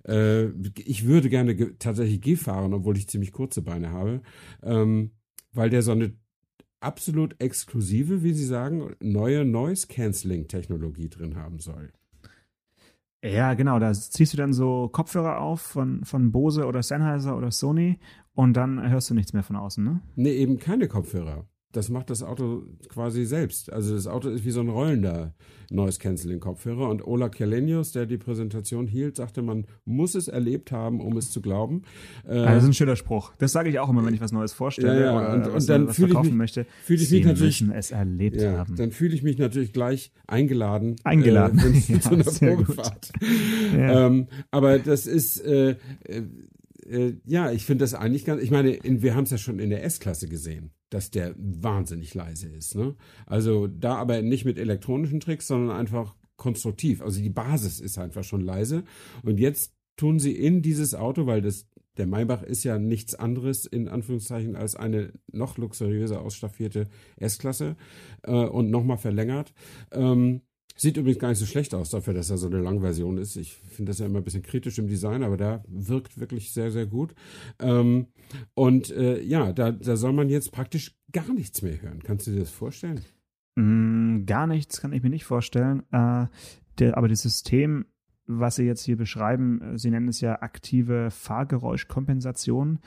Äh, 0.06 0.46
ich 0.78 1.06
würde 1.06 1.28
gerne 1.28 1.78
tatsächlich 1.78 2.20
G 2.20 2.36
fahren, 2.36 2.74
obwohl 2.74 2.96
ich 2.96 3.08
ziemlich 3.08 3.32
kurze 3.32 3.62
Beine 3.62 3.90
habe, 3.90 4.22
ähm, 4.62 5.10
weil 5.52 5.70
der 5.70 5.82
so 5.82 5.92
eine 5.92 6.12
absolut 6.80 7.40
exklusive, 7.40 8.22
wie 8.22 8.32
Sie 8.32 8.44
sagen, 8.44 8.94
neue 9.00 9.44
Noise-Canceling-Technologie 9.44 11.08
drin 11.08 11.36
haben 11.36 11.58
soll. 11.58 11.92
Ja, 13.24 13.54
genau. 13.54 13.78
Da 13.78 13.92
ziehst 13.92 14.34
du 14.34 14.36
dann 14.36 14.52
so 14.52 14.88
Kopfhörer 14.88 15.40
auf 15.40 15.60
von, 15.60 16.04
von 16.04 16.30
Bose 16.30 16.66
oder 16.66 16.82
Sennheiser 16.82 17.36
oder 17.36 17.50
Sony 17.50 17.98
und 18.36 18.52
dann 18.52 18.88
hörst 18.88 19.10
du 19.10 19.14
nichts 19.14 19.32
mehr 19.32 19.42
von 19.42 19.56
außen, 19.56 19.82
ne? 19.82 20.00
Nee, 20.14 20.34
eben 20.34 20.58
keine 20.58 20.86
Kopfhörer 20.86 21.46
das 21.76 21.90
macht 21.90 22.10
das 22.10 22.22
Auto 22.22 22.62
quasi 22.88 23.24
selbst. 23.24 23.72
Also 23.72 23.94
das 23.94 24.06
Auto 24.06 24.30
ist 24.30 24.44
wie 24.44 24.50
so 24.50 24.60
ein 24.60 24.68
rollender 24.68 25.34
Noise 25.70 25.98
Cancelling 25.98 26.40
Kopfhörer 26.40 26.88
und 26.88 27.06
Ola 27.06 27.28
Kelenius, 27.28 27.92
der 27.92 28.06
die 28.06 28.16
Präsentation 28.16 28.86
hielt, 28.86 29.16
sagte, 29.16 29.42
man 29.42 29.66
muss 29.84 30.14
es 30.14 30.28
erlebt 30.28 30.72
haben, 30.72 31.00
um 31.00 31.16
es 31.16 31.30
zu 31.30 31.42
glauben. 31.42 31.82
Äh, 32.24 32.44
das 32.44 32.62
ist 32.62 32.70
ein 32.70 32.74
schöner 32.74 32.96
Spruch. 32.96 33.32
Das 33.38 33.52
sage 33.52 33.68
ich 33.68 33.78
auch 33.78 33.90
immer, 33.90 34.04
wenn 34.06 34.14
ich 34.14 34.20
was 34.20 34.32
Neues 34.32 34.52
vorstelle 34.52 35.00
ja, 35.00 35.06
ja. 35.06 35.16
oder 35.16 35.34
und, 35.34 35.54
was, 35.54 35.64
und 35.64 35.68
dann 35.68 35.88
was 35.88 35.96
fühle 35.96 36.14
ich 36.14 36.22
mich, 36.22 36.32
möchte. 36.32 36.66
Fühle 36.82 37.02
ich 37.02 37.10
mich 37.10 37.24
natürlich 37.26 37.62
es 37.62 37.90
erlebt 37.90 38.40
ja, 38.40 38.58
haben. 38.58 38.76
Dann 38.76 38.90
fühle 38.90 39.14
ich 39.14 39.22
mich 39.22 39.36
natürlich 39.36 39.72
gleich 39.72 40.12
eingeladen. 40.26 40.96
Eingeladen. 41.04 41.60
Äh, 41.66 41.92
ja, 41.92 42.00
zu 42.00 42.10
einer 42.10 42.24
Probefahrt. 42.24 43.12
Ähm, 43.74 44.28
aber 44.50 44.78
das 44.78 45.06
ist 45.06 45.40
äh, 45.40 45.76
äh, 46.88 47.16
ja, 47.24 47.50
ich 47.50 47.64
finde 47.64 47.84
das 47.84 47.94
eigentlich 47.94 48.24
ganz, 48.24 48.42
ich 48.42 48.50
meine, 48.50 48.70
in, 48.70 49.02
wir 49.02 49.14
haben 49.14 49.24
es 49.24 49.30
ja 49.30 49.38
schon 49.38 49.58
in 49.58 49.70
der 49.70 49.84
S-Klasse 49.84 50.28
gesehen, 50.28 50.70
dass 50.90 51.10
der 51.10 51.34
wahnsinnig 51.36 52.14
leise 52.14 52.48
ist. 52.48 52.74
Ne? 52.74 52.94
Also 53.26 53.66
da 53.66 53.96
aber 53.96 54.22
nicht 54.22 54.44
mit 54.44 54.58
elektronischen 54.58 55.20
Tricks, 55.20 55.46
sondern 55.46 55.76
einfach 55.76 56.16
konstruktiv. 56.36 57.02
Also 57.02 57.20
die 57.20 57.30
Basis 57.30 57.80
ist 57.80 57.98
einfach 57.98 58.24
schon 58.24 58.40
leise. 58.40 58.84
Und 59.22 59.38
jetzt 59.38 59.72
tun 59.96 60.18
sie 60.18 60.32
in 60.32 60.62
dieses 60.62 60.94
Auto, 60.94 61.26
weil 61.26 61.42
das 61.42 61.66
der 61.96 62.06
Maybach 62.06 62.42
ist 62.42 62.64
ja 62.64 62.78
nichts 62.78 63.14
anderes 63.14 63.64
in 63.64 63.88
Anführungszeichen 63.88 64.54
als 64.54 64.76
eine 64.76 65.12
noch 65.32 65.56
luxuriöser 65.56 66.20
ausstaffierte 66.20 66.88
S-Klasse 67.16 67.76
äh, 68.22 68.32
und 68.32 68.70
nochmal 68.70 68.98
verlängert. 68.98 69.54
Ähm, 69.92 70.42
Sieht 70.76 70.98
übrigens 70.98 71.18
gar 71.18 71.28
nicht 71.30 71.38
so 71.38 71.46
schlecht 71.46 71.74
aus 71.74 71.90
dafür, 71.90 72.12
dass 72.12 72.30
er 72.30 72.36
so 72.36 72.46
eine 72.48 72.60
Langversion 72.60 73.16
ist. 73.16 73.36
Ich 73.36 73.54
finde 73.54 73.90
das 73.90 73.98
ja 73.98 74.06
immer 74.06 74.18
ein 74.18 74.24
bisschen 74.24 74.42
kritisch 74.42 74.78
im 74.78 74.88
Design, 74.88 75.22
aber 75.22 75.36
der 75.36 75.64
wirkt 75.68 76.20
wirklich 76.20 76.52
sehr, 76.52 76.70
sehr 76.70 76.86
gut. 76.86 77.14
Ähm, 77.58 78.08
und 78.54 78.90
äh, 78.90 79.20
ja, 79.22 79.52
da, 79.52 79.72
da 79.72 79.96
soll 79.96 80.12
man 80.12 80.28
jetzt 80.28 80.52
praktisch 80.52 80.94
gar 81.12 81.32
nichts 81.32 81.62
mehr 81.62 81.80
hören. 81.80 82.02
Kannst 82.02 82.26
du 82.26 82.32
dir 82.32 82.40
das 82.40 82.50
vorstellen? 82.50 83.00
Mm, 83.56 84.26
gar 84.26 84.46
nichts 84.46 84.80
kann 84.80 84.92
ich 84.92 85.02
mir 85.02 85.10
nicht 85.10 85.24
vorstellen. 85.24 85.82
Äh, 85.92 86.26
der, 86.78 86.98
aber 86.98 87.08
das 87.08 87.22
System, 87.22 87.86
was 88.26 88.56
Sie 88.56 88.64
jetzt 88.64 88.84
hier 88.84 88.96
beschreiben, 88.96 89.62
äh, 89.62 89.78
Sie 89.78 89.90
nennen 89.90 90.08
es 90.08 90.20
ja 90.20 90.42
aktive 90.42 91.10
Fahrgeräuschkompensation. 91.10 92.80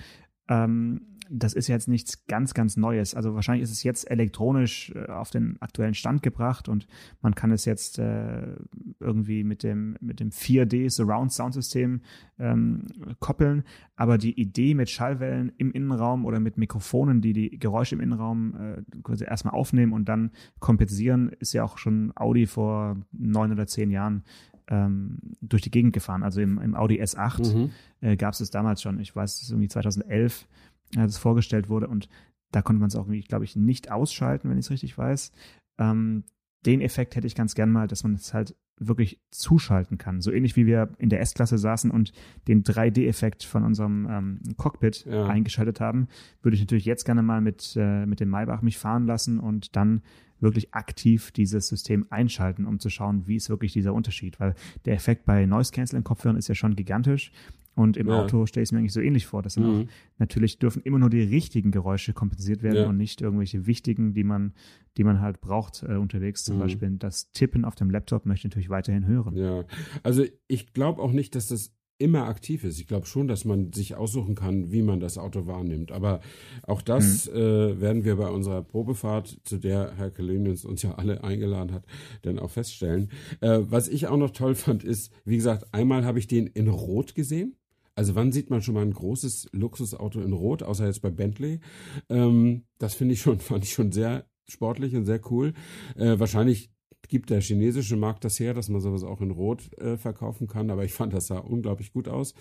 Ähm, 0.47 1.18
das 1.29 1.53
ist 1.53 1.67
jetzt 1.67 1.87
nichts 1.87 2.25
ganz, 2.25 2.53
ganz 2.53 2.75
Neues. 2.75 3.13
Also 3.13 3.35
wahrscheinlich 3.35 3.63
ist 3.63 3.71
es 3.71 3.83
jetzt 3.83 4.09
elektronisch 4.09 4.91
äh, 4.95 5.11
auf 5.11 5.29
den 5.29 5.61
aktuellen 5.61 5.93
Stand 5.93 6.23
gebracht 6.23 6.67
und 6.67 6.87
man 7.21 7.35
kann 7.35 7.51
es 7.51 7.65
jetzt 7.65 7.99
äh, 7.99 8.55
irgendwie 8.99 9.43
mit 9.43 9.63
dem, 9.63 9.95
mit 10.01 10.19
dem 10.19 10.31
4D 10.31 10.89
Surround 10.89 11.31
Sound 11.31 11.53
System 11.53 12.01
ähm, 12.39 12.87
koppeln. 13.19 13.63
Aber 13.95 14.17
die 14.17 14.39
Idee 14.39 14.73
mit 14.73 14.89
Schallwellen 14.89 15.51
im 15.57 15.71
Innenraum 15.71 16.25
oder 16.25 16.39
mit 16.39 16.57
Mikrofonen, 16.57 17.21
die 17.21 17.33
die 17.33 17.59
Geräusche 17.59 17.95
im 17.95 18.01
Innenraum 18.01 18.55
äh, 18.55 18.81
quasi 19.03 19.25
erstmal 19.25 19.53
aufnehmen 19.53 19.93
und 19.93 20.09
dann 20.09 20.31
kompensieren, 20.59 21.29
ist 21.39 21.53
ja 21.53 21.63
auch 21.63 21.77
schon 21.77 22.11
Audi 22.15 22.47
vor 22.47 22.97
neun 23.11 23.51
oder 23.51 23.67
zehn 23.67 23.91
Jahren 23.91 24.23
ähm, 24.69 25.17
durch 25.41 25.61
die 25.61 25.71
Gegend 25.71 25.93
gefahren. 25.93 26.23
Also 26.23 26.41
im, 26.41 26.59
im 26.59 26.75
Audi 26.75 27.01
S8 27.01 27.55
mhm. 27.55 27.71
äh, 28.01 28.15
gab 28.15 28.33
es 28.33 28.39
es 28.39 28.51
damals 28.51 28.81
schon. 28.81 28.99
Ich 28.99 29.15
weiß, 29.15 29.35
es 29.35 29.41
ist 29.43 29.51
irgendwie 29.51 29.67
2011 29.67 30.47
als 30.95 31.13
es 31.13 31.17
vorgestellt 31.17 31.69
wurde. 31.69 31.87
Und 31.87 32.09
da 32.51 32.61
konnte 32.61 32.79
man 32.79 32.87
es 32.87 32.95
auch, 32.95 33.07
glaube 33.27 33.45
ich, 33.45 33.55
nicht 33.55 33.91
ausschalten, 33.91 34.49
wenn 34.49 34.57
ich 34.57 34.65
es 34.65 34.71
richtig 34.71 34.97
weiß. 34.97 35.31
Ähm, 35.77 36.23
den 36.65 36.81
Effekt 36.81 37.15
hätte 37.15 37.27
ich 37.27 37.35
ganz 37.35 37.55
gern 37.55 37.71
mal, 37.71 37.87
dass 37.87 38.03
man 38.03 38.15
es 38.15 38.33
halt 38.33 38.55
wirklich 38.79 39.19
zuschalten 39.29 39.97
kann. 39.97 40.21
So 40.21 40.31
ähnlich 40.31 40.55
wie 40.55 40.65
wir 40.65 40.89
in 40.97 41.09
der 41.09 41.19
S-Klasse 41.21 41.57
saßen 41.57 41.91
und 41.91 42.13
den 42.47 42.63
3D-Effekt 42.63 43.43
von 43.43 43.63
unserem 43.63 44.07
ähm, 44.09 44.39
Cockpit 44.57 45.05
ja. 45.05 45.27
eingeschaltet 45.27 45.81
haben, 45.81 46.07
würde 46.41 46.55
ich 46.55 46.61
natürlich 46.61 46.85
jetzt 46.85 47.03
gerne 47.03 47.21
mal 47.21 47.41
mit, 47.41 47.75
äh, 47.75 48.05
mit 48.05 48.19
dem 48.19 48.29
Maybach 48.29 48.61
mich 48.61 48.77
fahren 48.77 49.05
lassen 49.05 49.39
und 49.39 49.75
dann 49.75 50.01
wirklich 50.39 50.73
aktiv 50.73 51.31
dieses 51.31 51.67
System 51.67 52.05
einschalten, 52.09 52.65
um 52.65 52.79
zu 52.79 52.89
schauen, 52.89 53.27
wie 53.27 53.35
ist 53.35 53.49
wirklich 53.49 53.73
dieser 53.73 53.93
Unterschied. 53.93 54.39
Weil 54.39 54.55
der 54.85 54.95
Effekt 54.95 55.25
bei 55.25 55.45
Noise-Canceling-Kopfhörern 55.45 56.37
ist 56.37 56.47
ja 56.47 56.55
schon 56.55 56.77
gigantisch. 56.77 57.31
Und 57.79 57.95
im 57.95 58.09
ja. 58.09 58.21
Auto 58.21 58.45
stelle 58.45 58.63
ich 58.63 58.67
es 58.67 58.71
mir 58.73 58.79
eigentlich 58.79 58.91
so 58.91 58.99
ähnlich 58.99 59.25
vor. 59.25 59.41
dass 59.41 59.55
mhm. 59.55 59.63
auch, 59.63 59.85
natürlich 60.17 60.59
dürfen 60.59 60.81
immer 60.81 60.99
nur 60.99 61.09
die 61.09 61.21
richtigen 61.21 61.71
Geräusche 61.71 62.11
kompensiert 62.11 62.61
werden 62.61 62.75
ja. 62.75 62.89
und 62.89 62.97
nicht 62.97 63.21
irgendwelche 63.21 63.67
wichtigen, 63.67 64.13
die 64.13 64.25
man, 64.25 64.53
die 64.97 65.05
man 65.05 65.21
halt 65.21 65.39
braucht 65.39 65.83
äh, 65.83 65.93
unterwegs. 65.95 66.43
Zum 66.43 66.57
mhm. 66.57 66.59
Beispiel 66.59 66.91
das 66.99 67.31
Tippen 67.31 67.63
auf 67.63 67.75
dem 67.75 67.89
Laptop 67.89 68.25
möchte 68.25 68.47
ich 68.47 68.51
natürlich 68.51 68.69
weiterhin 68.69 69.07
hören. 69.07 69.37
Ja, 69.37 69.63
also 70.03 70.25
ich 70.49 70.73
glaube 70.73 71.01
auch 71.01 71.13
nicht, 71.13 71.35
dass 71.35 71.47
das 71.47 71.73
immer 71.99 72.27
aktiv 72.27 72.63
ist. 72.65 72.79
Ich 72.79 72.87
glaube 72.87 73.05
schon, 73.05 73.27
dass 73.27 73.45
man 73.45 73.71
sich 73.71 73.95
aussuchen 73.95 74.35
kann, 74.35 74.71
wie 74.71 74.81
man 74.81 74.99
das 74.99 75.17
Auto 75.17 75.47
wahrnimmt. 75.47 75.93
Aber 75.93 76.19
auch 76.63 76.81
das 76.81 77.29
mhm. 77.29 77.37
äh, 77.37 77.81
werden 77.81 78.03
wir 78.03 78.17
bei 78.17 78.29
unserer 78.29 78.61
Probefahrt, 78.63 79.39
zu 79.43 79.57
der 79.57 79.93
Herr 79.95 80.11
Kalinius 80.11 80.65
uns 80.65 80.81
ja 80.81 80.95
alle 80.95 81.23
eingeladen 81.23 81.73
hat, 81.73 81.85
dann 82.23 82.39
auch 82.39 82.51
feststellen. 82.51 83.09
Äh, 83.39 83.59
was 83.61 83.87
ich 83.87 84.07
auch 84.07 84.17
noch 84.17 84.31
toll 84.31 84.55
fand, 84.55 84.83
ist, 84.83 85.13
wie 85.23 85.35
gesagt, 85.35 85.73
einmal 85.73 86.05
habe 86.05 86.19
ich 86.19 86.27
den 86.27 86.47
in 86.47 86.67
Rot 86.67 87.15
gesehen. 87.15 87.55
Also 87.99 88.15
wann 88.15 88.31
sieht 88.31 88.49
man 88.49 88.61
schon 88.61 88.75
mal 88.75 88.85
ein 88.85 88.93
großes 88.93 89.49
Luxusauto 89.51 90.21
in 90.21 90.31
Rot, 90.31 90.63
außer 90.63 90.85
jetzt 90.85 91.01
bei 91.01 91.09
Bentley? 91.09 91.59
Ähm, 92.07 92.63
das 92.77 92.93
finde 92.93 93.13
ich 93.13 93.19
schon, 93.19 93.39
fand 93.41 93.65
ich 93.65 93.73
schon 93.73 93.91
sehr 93.91 94.25
sportlich 94.47 94.95
und 94.95 95.03
sehr 95.03 95.19
cool. 95.29 95.51
Äh, 95.97 96.17
wahrscheinlich 96.17 96.71
gibt 97.09 97.29
der 97.29 97.41
chinesische 97.41 97.97
Markt 97.97 98.23
das 98.23 98.39
her, 98.39 98.53
dass 98.53 98.69
man 98.69 98.79
sowas 98.79 99.03
auch 99.03 99.19
in 99.19 99.31
Rot 99.31 99.77
äh, 99.79 99.97
verkaufen 99.97 100.47
kann, 100.47 100.69
aber 100.69 100.85
ich 100.85 100.93
fand, 100.93 101.11
das 101.11 101.27
sah 101.27 101.39
unglaublich 101.39 101.91
gut 101.91 102.07
aus. 102.07 102.35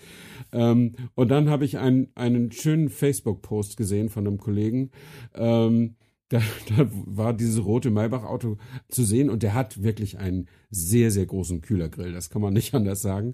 Ähm, 0.53 0.95
und 1.13 1.27
dann 1.27 1.49
habe 1.49 1.65
ich 1.65 1.77
ein, 1.77 2.07
einen 2.15 2.53
schönen 2.53 2.87
Facebook-Post 2.87 3.75
gesehen 3.75 4.07
von 4.07 4.25
einem 4.25 4.37
Kollegen. 4.37 4.91
Ähm, 5.35 5.97
da, 6.29 6.41
da 6.69 6.89
war 6.89 7.33
dieses 7.33 7.65
rote 7.65 7.89
Maybach-Auto 7.89 8.55
zu 8.87 9.03
sehen 9.03 9.29
und 9.29 9.43
der 9.43 9.55
hat 9.55 9.83
wirklich 9.83 10.19
einen 10.19 10.47
sehr, 10.69 11.11
sehr 11.11 11.25
großen 11.25 11.59
Kühlergrill. 11.59 12.13
Das 12.13 12.29
kann 12.29 12.41
man 12.41 12.53
nicht 12.53 12.73
anders 12.75 13.01
sagen. 13.01 13.33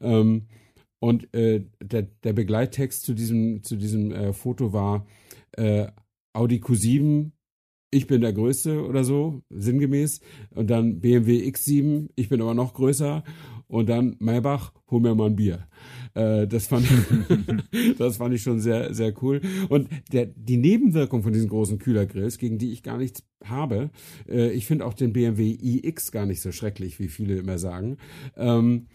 Ähm, 0.00 0.46
und 0.98 1.32
äh, 1.34 1.64
der, 1.82 2.02
der 2.02 2.32
Begleittext 2.32 3.02
zu 3.02 3.14
diesem, 3.14 3.62
zu 3.62 3.76
diesem 3.76 4.12
äh, 4.12 4.32
Foto 4.32 4.72
war 4.72 5.06
äh, 5.52 5.88
Audi 6.32 6.56
Q7, 6.58 7.30
ich 7.90 8.06
bin 8.06 8.20
der 8.20 8.32
Größte 8.32 8.84
oder 8.84 9.04
so, 9.04 9.42
sinngemäß. 9.50 10.20
Und 10.50 10.68
dann 10.70 11.00
BMW 11.00 11.48
X7, 11.48 12.10
ich 12.16 12.28
bin 12.28 12.42
aber 12.42 12.54
noch 12.54 12.74
größer. 12.74 13.24
Und 13.68 13.88
dann 13.88 14.16
Maybach, 14.20 14.72
hol 14.90 15.00
mir 15.00 15.14
mal 15.14 15.26
ein 15.26 15.36
Bier. 15.36 15.66
Äh, 16.14 16.46
das, 16.46 16.66
fand 16.66 16.86
ich, 16.86 17.96
das 17.98 18.18
fand 18.18 18.34
ich 18.34 18.42
schon 18.42 18.60
sehr, 18.60 18.94
sehr 18.94 19.12
cool. 19.22 19.40
Und 19.68 19.88
der, 20.12 20.26
die 20.26 20.56
Nebenwirkung 20.56 21.22
von 21.22 21.32
diesen 21.32 21.48
großen 21.48 21.78
Kühlergrills, 21.78 22.38
gegen 22.38 22.58
die 22.58 22.72
ich 22.72 22.82
gar 22.82 22.98
nichts 22.98 23.22
habe, 23.44 23.90
äh, 24.28 24.50
ich 24.50 24.66
finde 24.66 24.84
auch 24.86 24.94
den 24.94 25.12
BMW 25.12 25.50
iX 25.50 26.10
gar 26.12 26.26
nicht 26.26 26.40
so 26.40 26.52
schrecklich, 26.52 26.98
wie 26.98 27.08
viele 27.08 27.36
immer 27.36 27.58
sagen. 27.58 27.98
Ähm, 28.36 28.86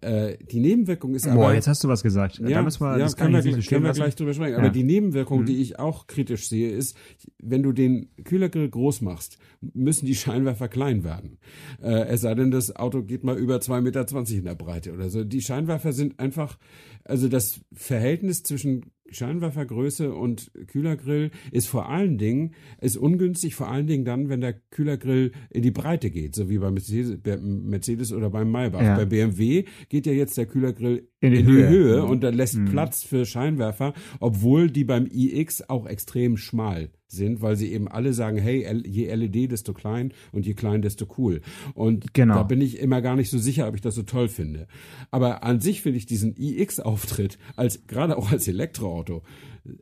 äh, 0.00 0.36
die 0.50 0.60
Nebenwirkung 0.60 1.14
ist 1.14 1.26
aber. 1.26 1.36
Boah, 1.36 1.54
jetzt 1.54 1.68
hast 1.68 1.84
du 1.84 1.88
was 1.88 2.02
gesagt. 2.02 2.38
Ja, 2.38 2.48
da 2.48 2.62
müssen 2.62 2.80
wir, 2.82 2.92
ja, 2.92 2.98
das 2.98 3.16
kann, 3.16 3.32
können 3.32 3.44
wir, 3.44 3.62
können 3.62 3.84
wir 3.84 3.92
gleich 3.92 4.14
drüber 4.14 4.34
sprechen. 4.34 4.52
Ja. 4.52 4.58
Aber 4.58 4.70
die 4.70 4.84
Nebenwirkung, 4.84 5.42
mhm. 5.42 5.46
die 5.46 5.60
ich 5.60 5.78
auch 5.78 6.06
kritisch 6.06 6.48
sehe, 6.48 6.70
ist, 6.70 6.96
wenn 7.42 7.62
du 7.62 7.72
den 7.72 8.08
Kühlergrill 8.24 8.68
groß 8.68 9.00
machst, 9.00 9.38
müssen 9.60 10.06
die 10.06 10.14
Scheinwerfer 10.14 10.68
klein 10.68 11.04
werden. 11.04 11.38
Äh, 11.82 12.06
es 12.08 12.22
sei 12.22 12.34
denn, 12.34 12.50
das 12.50 12.74
Auto 12.76 13.02
geht 13.02 13.24
mal 13.24 13.36
über 13.36 13.56
2,20 13.56 13.80
Meter 13.80 14.06
in 14.30 14.44
der 14.44 14.54
Breite 14.54 14.92
oder 14.92 15.10
so. 15.10 15.24
Die 15.24 15.42
Scheinwerfer 15.42 15.92
sind 15.92 16.20
einfach, 16.20 16.58
also 17.04 17.28
das 17.28 17.60
Verhältnis 17.72 18.42
zwischen 18.42 18.86
Scheinwerfergröße 19.10 20.12
und 20.14 20.50
Kühlergrill 20.66 21.30
ist 21.50 21.68
vor 21.68 21.88
allen 21.88 22.18
Dingen, 22.18 22.54
ist 22.80 22.96
ungünstig, 22.96 23.54
vor 23.54 23.68
allen 23.68 23.86
Dingen 23.86 24.04
dann, 24.04 24.28
wenn 24.28 24.40
der 24.40 24.54
Kühlergrill 24.54 25.32
in 25.50 25.62
die 25.62 25.70
Breite 25.70 26.10
geht, 26.10 26.34
so 26.34 26.48
wie 26.48 26.58
bei 26.58 26.70
Mercedes, 26.70 27.18
Mercedes 27.40 28.12
oder 28.12 28.30
beim 28.30 28.50
Maybach. 28.50 28.82
Ja. 28.82 28.96
Bei 28.96 29.04
BMW 29.04 29.64
geht 29.88 30.06
ja 30.06 30.12
jetzt 30.12 30.36
der 30.36 30.46
Kühlergrill 30.46 31.08
in 31.20 31.32
die, 31.32 31.40
in 31.40 31.46
Höhe. 31.46 31.68
die 31.68 31.74
Höhe. 31.74 32.04
und 32.04 32.22
da 32.22 32.30
lässt 32.30 32.56
mhm. 32.56 32.66
Platz 32.66 33.02
für 33.02 33.26
Scheinwerfer, 33.26 33.92
obwohl 34.20 34.70
die 34.70 34.84
beim 34.84 35.06
iX 35.06 35.68
auch 35.68 35.86
extrem 35.86 36.36
schmal 36.36 36.90
sind, 37.08 37.40
weil 37.40 37.56
sie 37.56 37.72
eben 37.72 37.88
alle 37.88 38.12
sagen, 38.12 38.38
hey, 38.38 38.66
je 38.86 39.12
LED, 39.12 39.50
desto 39.50 39.72
klein 39.72 40.12
und 40.32 40.46
je 40.46 40.54
klein, 40.54 40.82
desto 40.82 41.06
cool. 41.16 41.40
Und 41.74 42.12
genau. 42.14 42.34
da 42.34 42.42
bin 42.42 42.60
ich 42.60 42.78
immer 42.78 43.00
gar 43.00 43.16
nicht 43.16 43.30
so 43.30 43.38
sicher, 43.38 43.66
ob 43.66 43.74
ich 43.74 43.80
das 43.80 43.94
so 43.94 44.02
toll 44.02 44.28
finde. 44.28 44.68
Aber 45.10 45.42
an 45.42 45.60
sich 45.60 45.82
finde 45.82 45.98
ich 45.98 46.06
diesen 46.06 46.36
iX-Auftritt 46.36 47.38
als 47.56 47.86
gerade 47.86 48.16
auch 48.16 48.30
als 48.30 48.46
Elektroauto 48.46 49.22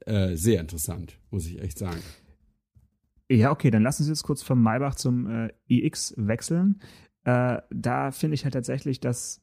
äh, 0.06 0.36
sehr 0.36 0.60
interessant, 0.60 1.18
muss 1.30 1.46
ich 1.46 1.60
echt 1.60 1.78
sagen. 1.78 2.00
Ja, 3.28 3.50
okay, 3.50 3.70
dann 3.70 3.82
lassen 3.82 4.04
Sie 4.04 4.10
uns 4.10 4.22
kurz 4.22 4.42
vom 4.42 4.62
Maybach 4.62 4.94
zum 4.94 5.26
äh, 5.26 5.48
iX 5.66 6.14
wechseln. 6.16 6.80
Äh, 7.24 7.58
da 7.70 8.12
finde 8.12 8.36
ich 8.36 8.44
halt 8.44 8.54
tatsächlich, 8.54 9.00
dass 9.00 9.42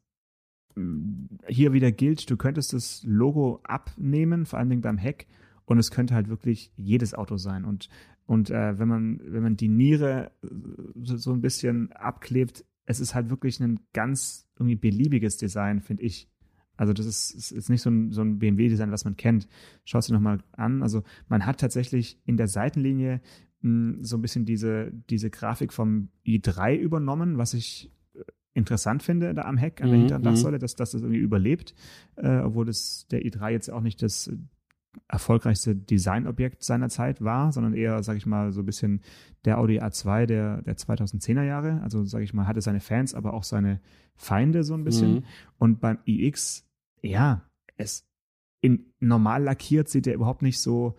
hier 1.48 1.74
wieder 1.74 1.92
gilt, 1.92 2.30
du 2.30 2.38
könntest 2.38 2.74
das 2.74 3.04
Logo 3.04 3.60
abnehmen, 3.64 4.46
vor 4.46 4.60
allen 4.60 4.70
Dingen 4.70 4.82
beim 4.82 4.98
Heck, 4.98 5.28
und 5.66 5.78
es 5.78 5.92
könnte 5.92 6.14
halt 6.14 6.30
wirklich 6.30 6.72
jedes 6.76 7.14
Auto 7.14 7.38
sein. 7.38 7.64
Und, 7.66 7.90
und 8.26 8.50
äh, 8.50 8.78
wenn 8.80 8.88
man, 8.88 9.22
wenn 9.24 9.44
man 9.44 9.56
die 9.56 9.70
Niere 9.70 10.32
so, 10.96 11.18
so 11.18 11.32
ein 11.32 11.42
bisschen 11.42 11.92
abklebt, 11.94 12.66
es 12.86 13.00
ist 13.00 13.16
halt 13.16 13.30
wirklich 13.30 13.60
ein 13.60 13.80
ganz 13.94 14.48
irgendwie 14.58 14.76
beliebiges 14.76 15.38
Design, 15.38 15.82
finde 15.82 16.04
ich. 16.04 16.30
Also 16.76 16.92
das 16.92 17.06
ist, 17.06 17.52
ist 17.52 17.70
nicht 17.70 17.82
so 17.82 17.90
ein, 17.90 18.12
so 18.12 18.22
ein 18.22 18.40
BMW-Design, 18.40 18.92
was 18.92 19.06
man 19.06 19.16
kennt. 19.16 19.48
Schau 19.86 20.00
es 20.00 20.08
dir 20.08 20.14
nochmal 20.14 20.40
an. 20.52 20.82
Also 20.82 21.04
man 21.30 21.46
hat 21.46 21.60
tatsächlich 21.60 22.20
in 22.26 22.36
der 22.36 22.48
Seitenlinie 22.48 23.22
mh, 23.62 24.00
so 24.02 24.18
ein 24.18 24.22
bisschen 24.22 24.46
diese, 24.46 24.92
diese 25.10 25.30
Grafik 25.30 25.72
vom 25.72 26.10
i3 26.26 26.76
übernommen, 26.76 27.38
was 27.38 27.54
ich 27.54 27.92
interessant 28.54 29.04
finde, 29.04 29.34
da 29.34 29.44
am 29.44 29.58
Heck, 29.58 29.82
an 29.82 29.88
der 29.88 29.98
mhm, 29.98 30.02
hinteren 30.02 30.24
Dachsäule, 30.24 30.58
mhm. 30.58 30.62
dass, 30.62 30.76
dass 30.76 30.92
das 30.92 31.02
irgendwie 31.02 31.20
überlebt, 31.20 31.74
äh, 32.16 32.40
obwohl 32.40 32.66
das 32.66 33.08
der 33.10 33.22
i3 33.22 33.50
jetzt 33.50 33.70
auch 33.70 33.82
nicht 33.82 34.02
das 34.02 34.32
erfolgreichste 35.08 35.76
Designobjekt 35.76 36.64
seiner 36.64 36.90
Zeit 36.90 37.22
war, 37.24 37.52
sondern 37.52 37.74
eher, 37.74 38.04
sag 38.04 38.18
ich 38.18 38.26
mal, 38.26 38.52
so 38.52 38.62
ein 38.62 38.66
bisschen 38.66 39.02
der 39.46 39.58
Audi 39.58 39.80
A2 39.80 40.28
der, 40.28 40.62
der 40.62 40.78
2010er 40.78 41.44
Jahre. 41.44 41.82
Also, 41.82 42.04
sag 42.06 42.22
ich 42.22 42.34
mal, 42.34 42.46
hatte 42.46 42.62
seine 42.62 42.80
Fans, 42.80 43.16
aber 43.16 43.34
auch 43.34 43.44
seine 43.44 43.80
Feinde 44.16 44.64
so 44.64 44.76
ein 44.76 44.84
bisschen. 44.84 45.16
Mhm. 45.16 45.24
Und 45.58 45.80
beim 45.80 45.98
iX, 46.06 46.68
ja, 47.02 47.42
es 47.76 48.08
in 48.62 48.94
normal 49.00 49.44
lackiert 49.44 49.90
sieht 49.90 50.08
er 50.08 50.14
überhaupt 50.14 50.42
nicht 50.42 50.60
so 50.60 50.96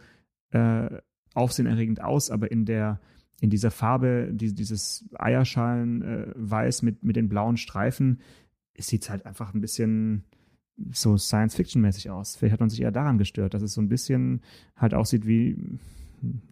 äh, 0.51 0.89
aufsehenerregend 1.35 2.03
aus, 2.03 2.31
aber 2.31 2.51
in 2.51 2.65
der 2.67 3.01
in 3.45 3.51
dieser 3.51 3.71
Farbe, 3.71 4.31
die, 4.33 4.55
dieses 4.55 5.05
Eierschalenweiß 5.19 6.81
äh, 6.81 6.85
mit, 6.87 7.05
mit 7.05 7.15
den 7.15 7.29
blauen 7.29 7.59
Streifen, 7.59 8.21
sieht 8.79 9.11
halt 9.11 9.27
einfach 9.27 9.53
ein 9.53 9.61
bisschen 9.61 10.25
so 10.93 11.19
Science-Fiction-mäßig 11.19 12.09
aus. 12.09 12.37
Vielleicht 12.37 12.55
hat 12.55 12.61
man 12.61 12.71
sich 12.71 12.81
eher 12.81 12.91
daran 12.91 13.19
gestört, 13.19 13.53
dass 13.53 13.61
es 13.61 13.75
so 13.75 13.83
ein 13.83 13.91
bisschen 13.91 14.41
halt 14.77 14.95
aussieht 14.95 15.27
wie, 15.27 15.59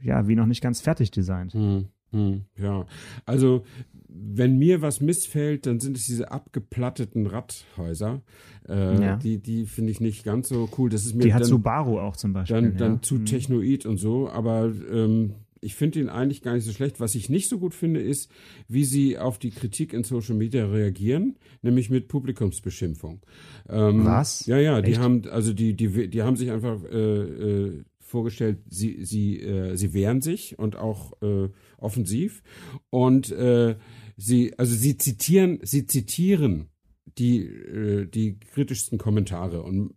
ja, 0.03 0.29
wie 0.29 0.37
noch 0.37 0.45
nicht 0.45 0.61
ganz 0.61 0.83
fertig 0.83 1.11
designt. 1.11 1.55
Hm, 1.55 1.87
hm, 2.11 2.43
ja, 2.59 2.85
also 3.25 3.65
wenn 4.07 4.59
mir 4.59 4.83
was 4.83 5.01
missfällt, 5.01 5.65
dann 5.65 5.81
sind 5.81 5.97
es 5.97 6.05
diese 6.05 6.31
abgeplatteten 6.31 7.27
Radhäuser. 7.27 8.21
Äh, 8.69 9.03
ja. 9.03 9.17
Die, 9.17 9.39
die 9.39 9.65
finde 9.65 9.93
ich 9.93 10.01
nicht 10.03 10.25
ganz 10.25 10.51
so 10.51 10.69
cool. 10.77 10.91
Das 10.91 11.07
ist 11.07 11.15
mir 11.15 11.23
die 11.23 11.33
hat 11.33 11.41
dann, 11.41 11.49
Subaru 11.49 11.99
auch 11.99 12.17
zum 12.17 12.35
Beispiel. 12.35 12.61
Dann, 12.61 12.77
dann 12.77 12.95
ja. 12.97 13.03
zu 13.03 13.17
hm. 13.17 13.25
technoid 13.25 13.87
und 13.87 13.97
so, 13.97 14.29
aber 14.29 14.71
ähm, 14.93 15.37
ich 15.63 15.77
finde 15.77 16.01
ihn 16.01 16.09
eigentlich 16.09 16.43
gar 16.43 16.55
nicht 16.55 16.65
so 16.65 16.73
schlecht. 16.73 17.01
Was 17.01 17.15
ich 17.15 17.31
nicht 17.31 17.49
so 17.49 17.59
gut 17.59 17.73
finde, 17.73 18.01
ist, 18.01 18.31
wie 18.69 18.85
sie 18.85 19.17
auf 19.17 19.39
die 19.39 19.51
Kritik 19.51 19.93
in 19.93 20.03
Social 20.03 20.35
Media 20.35 20.67
reagieren, 20.67 21.37
nämlich 21.63 21.89
mit 21.89 22.09
Publikumsbeschimpfung. 22.09 23.21
Ähm, 23.69 24.05
Was? 24.05 24.45
Ja, 24.47 24.59
ja, 24.59 24.83
die 24.83 24.93
Echt? 24.93 25.01
haben, 25.01 25.23
also 25.29 25.53
die, 25.53 25.75
die, 25.75 26.09
die 26.09 26.23
haben 26.23 26.37
sich 26.37 26.51
einfach 26.51 26.83
äh, 26.85 26.99
äh, 26.99 27.85
vorgestellt, 28.01 28.59
sie, 28.69 29.05
sie, 29.05 29.41
äh, 29.41 29.77
sie 29.77 29.95
wehren 29.95 30.21
sich 30.21 30.59
und 30.59 30.77
auch 30.77 31.13
äh, 31.23 31.49
offensiv. 31.79 32.43
Und 32.91 33.31
äh, 33.31 33.77
sie, 34.17 34.59
also 34.59 34.75
sie 34.75 34.99
zitieren, 34.99 35.61
sie 35.63 35.87
zitieren 35.87 36.72
die, 37.19 37.45
äh, 37.45 38.07
die 38.07 38.39
kritischsten 38.39 38.99
Kommentare 38.99 39.63
und, 39.63 39.93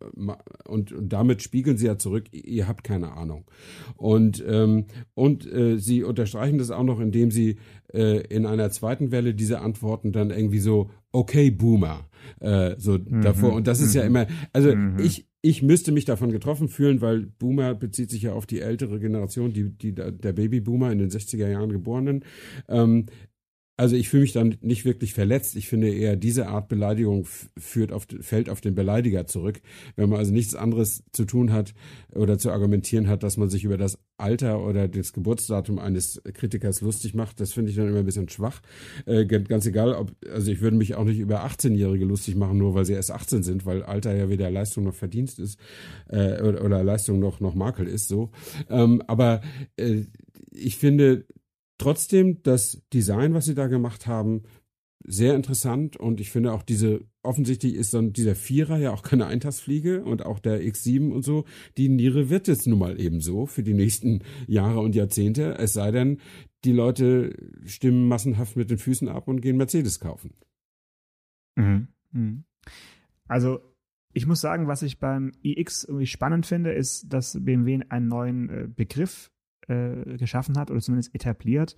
und, 0.65 0.91
und 0.91 1.09
damit 1.13 1.41
spiegeln 1.41 1.77
sie 1.77 1.85
ja 1.85 1.97
zurück, 1.97 2.25
ihr 2.31 2.67
habt 2.67 2.83
keine 2.83 3.13
Ahnung. 3.13 3.45
Und, 3.95 4.43
ähm, 4.47 4.85
und 5.13 5.51
äh, 5.51 5.77
sie 5.77 6.03
unterstreichen 6.03 6.57
das 6.57 6.71
auch 6.71 6.83
noch, 6.83 6.99
indem 6.99 7.31
sie 7.31 7.57
äh, 7.93 8.21
in 8.27 8.45
einer 8.45 8.69
zweiten 8.71 9.11
Welle 9.11 9.33
diese 9.33 9.61
Antworten 9.61 10.11
dann 10.11 10.31
irgendwie 10.31 10.59
so, 10.59 10.89
okay, 11.11 11.51
Boomer, 11.51 12.09
äh, 12.41 12.75
so 12.77 12.97
mhm. 12.97 13.21
davor. 13.21 13.53
Und 13.53 13.67
das 13.67 13.79
ist 13.79 13.93
mhm. 13.93 13.99
ja 13.99 14.05
immer, 14.05 14.27
also 14.51 14.75
mhm. 14.75 14.99
ich, 14.99 15.27
ich 15.41 15.61
müsste 15.61 15.91
mich 15.91 16.05
davon 16.05 16.31
getroffen 16.31 16.67
fühlen, 16.67 17.01
weil 17.01 17.21
Boomer 17.21 17.75
bezieht 17.75 18.09
sich 18.09 18.23
ja 18.23 18.33
auf 18.33 18.45
die 18.45 18.59
ältere 18.59 18.99
Generation, 18.99 19.53
die, 19.53 19.69
die 19.69 19.93
der 19.93 20.33
Babyboomer 20.33 20.91
in 20.91 20.97
den 20.97 21.09
60er 21.09 21.47
Jahren 21.47 21.71
geborenen. 21.71 22.25
Ähm, 22.67 23.05
also 23.77 23.95
ich 23.95 24.09
fühle 24.09 24.21
mich 24.21 24.31
dann 24.31 24.55
nicht 24.61 24.85
wirklich 24.85 25.13
verletzt. 25.13 25.55
Ich 25.55 25.67
finde 25.67 25.89
eher, 25.89 26.15
diese 26.15 26.47
Art 26.47 26.69
Beleidigung 26.69 27.27
führt 27.57 27.91
auf, 27.91 28.07
fällt 28.21 28.49
auf 28.49 28.61
den 28.61 28.73
Beleidiger 28.73 29.27
zurück. 29.27 29.61
Wenn 29.95 30.09
man 30.09 30.19
also 30.19 30.31
nichts 30.31 30.55
anderes 30.55 31.03
zu 31.11 31.25
tun 31.25 31.51
hat 31.51 31.73
oder 32.13 32.37
zu 32.37 32.51
argumentieren 32.51 33.07
hat, 33.07 33.23
dass 33.23 33.35
man 33.35 33.49
sich 33.49 33.65
über 33.65 33.77
das 33.77 33.99
Alter 34.17 34.65
oder 34.65 34.87
das 34.87 35.11
Geburtsdatum 35.11 35.77
eines 35.77 36.21
Kritikers 36.33 36.79
lustig 36.79 37.15
macht, 37.15 37.41
das 37.41 37.51
finde 37.51 37.69
ich 37.69 37.75
dann 37.75 37.89
immer 37.89 37.99
ein 37.99 38.05
bisschen 38.05 38.29
schwach. 38.29 38.61
Äh, 39.05 39.25
ganz 39.25 39.65
egal, 39.65 39.93
ob, 39.93 40.13
also 40.31 40.49
ich 40.51 40.61
würde 40.61 40.77
mich 40.77 40.95
auch 40.95 41.03
nicht 41.03 41.19
über 41.19 41.45
18-Jährige 41.45 42.05
lustig 42.05 42.35
machen, 42.35 42.57
nur 42.57 42.75
weil 42.75 42.85
sie 42.85 42.93
erst 42.93 43.11
18 43.11 43.43
sind, 43.43 43.65
weil 43.65 43.83
Alter 43.83 44.15
ja 44.15 44.29
weder 44.29 44.49
Leistung 44.49 44.85
noch 44.85 44.95
Verdienst 44.95 45.39
ist 45.39 45.59
äh, 46.07 46.41
oder, 46.41 46.81
Leistung 46.83 47.19
noch, 47.19 47.41
noch 47.41 47.55
Makel 47.55 47.87
ist, 47.87 48.07
so. 48.07 48.31
Ähm, 48.69 49.01
aber 49.07 49.41
äh, 49.75 50.03
ich 50.51 50.77
finde, 50.77 51.25
trotzdem 51.77 52.41
das 52.43 52.81
Design, 52.93 53.33
was 53.33 53.45
sie 53.45 53.55
da 53.55 53.67
gemacht 53.67 54.07
haben, 54.07 54.43
sehr 55.07 55.35
interessant 55.35 55.97
und 55.97 56.19
ich 56.19 56.31
finde 56.31 56.51
auch 56.51 56.63
diese, 56.63 57.01
offensichtlich 57.21 57.75
ist 57.75 57.93
dann 57.93 58.13
dieser 58.13 58.35
Vierer 58.35 58.77
ja 58.77 58.91
auch 58.91 59.03
keine 59.03 59.27
Eintagsfliege 59.27 60.03
und 60.03 60.25
auch 60.25 60.39
der 60.39 60.61
X7 60.61 61.11
und 61.11 61.23
so, 61.23 61.45
die 61.77 61.89
Niere 61.89 62.29
wird 62.29 62.47
jetzt 62.47 62.65
nun 62.65 62.79
mal 62.79 62.99
eben 62.99 63.21
so 63.21 63.45
für 63.45 63.61
die 63.61 63.73
nächsten 63.73 64.23
Jahre 64.47 64.79
und 64.79 64.95
Jahrzehnte, 64.95 65.57
es 65.59 65.73
sei 65.73 65.91
denn, 65.91 66.19
die 66.63 66.71
Leute 66.71 67.35
stimmen 67.65 68.07
massenhaft 68.07 68.55
mit 68.55 68.71
den 68.71 68.79
Füßen 68.79 69.07
ab 69.07 69.27
und 69.27 69.41
gehen 69.41 69.57
Mercedes 69.57 69.99
kaufen. 69.99 70.33
Mhm. 71.55 71.87
Mhm. 72.11 72.43
Also 73.27 73.59
ich 74.13 74.25
muss 74.25 74.41
sagen, 74.41 74.67
was 74.67 74.81
ich 74.81 74.99
beim 74.99 75.33
iX 75.43 75.83
irgendwie 75.83 76.07
spannend 76.07 76.45
finde, 76.45 76.71
ist, 76.71 77.05
dass 77.09 77.37
BMW 77.43 77.81
einen 77.89 78.07
neuen 78.07 78.49
äh, 78.49 78.67
Begriff 78.67 79.29
äh, 79.67 80.17
geschaffen 80.17 80.57
hat 80.57 80.71
oder 80.71 80.79
zumindest 80.79 81.13
etabliert. 81.15 81.75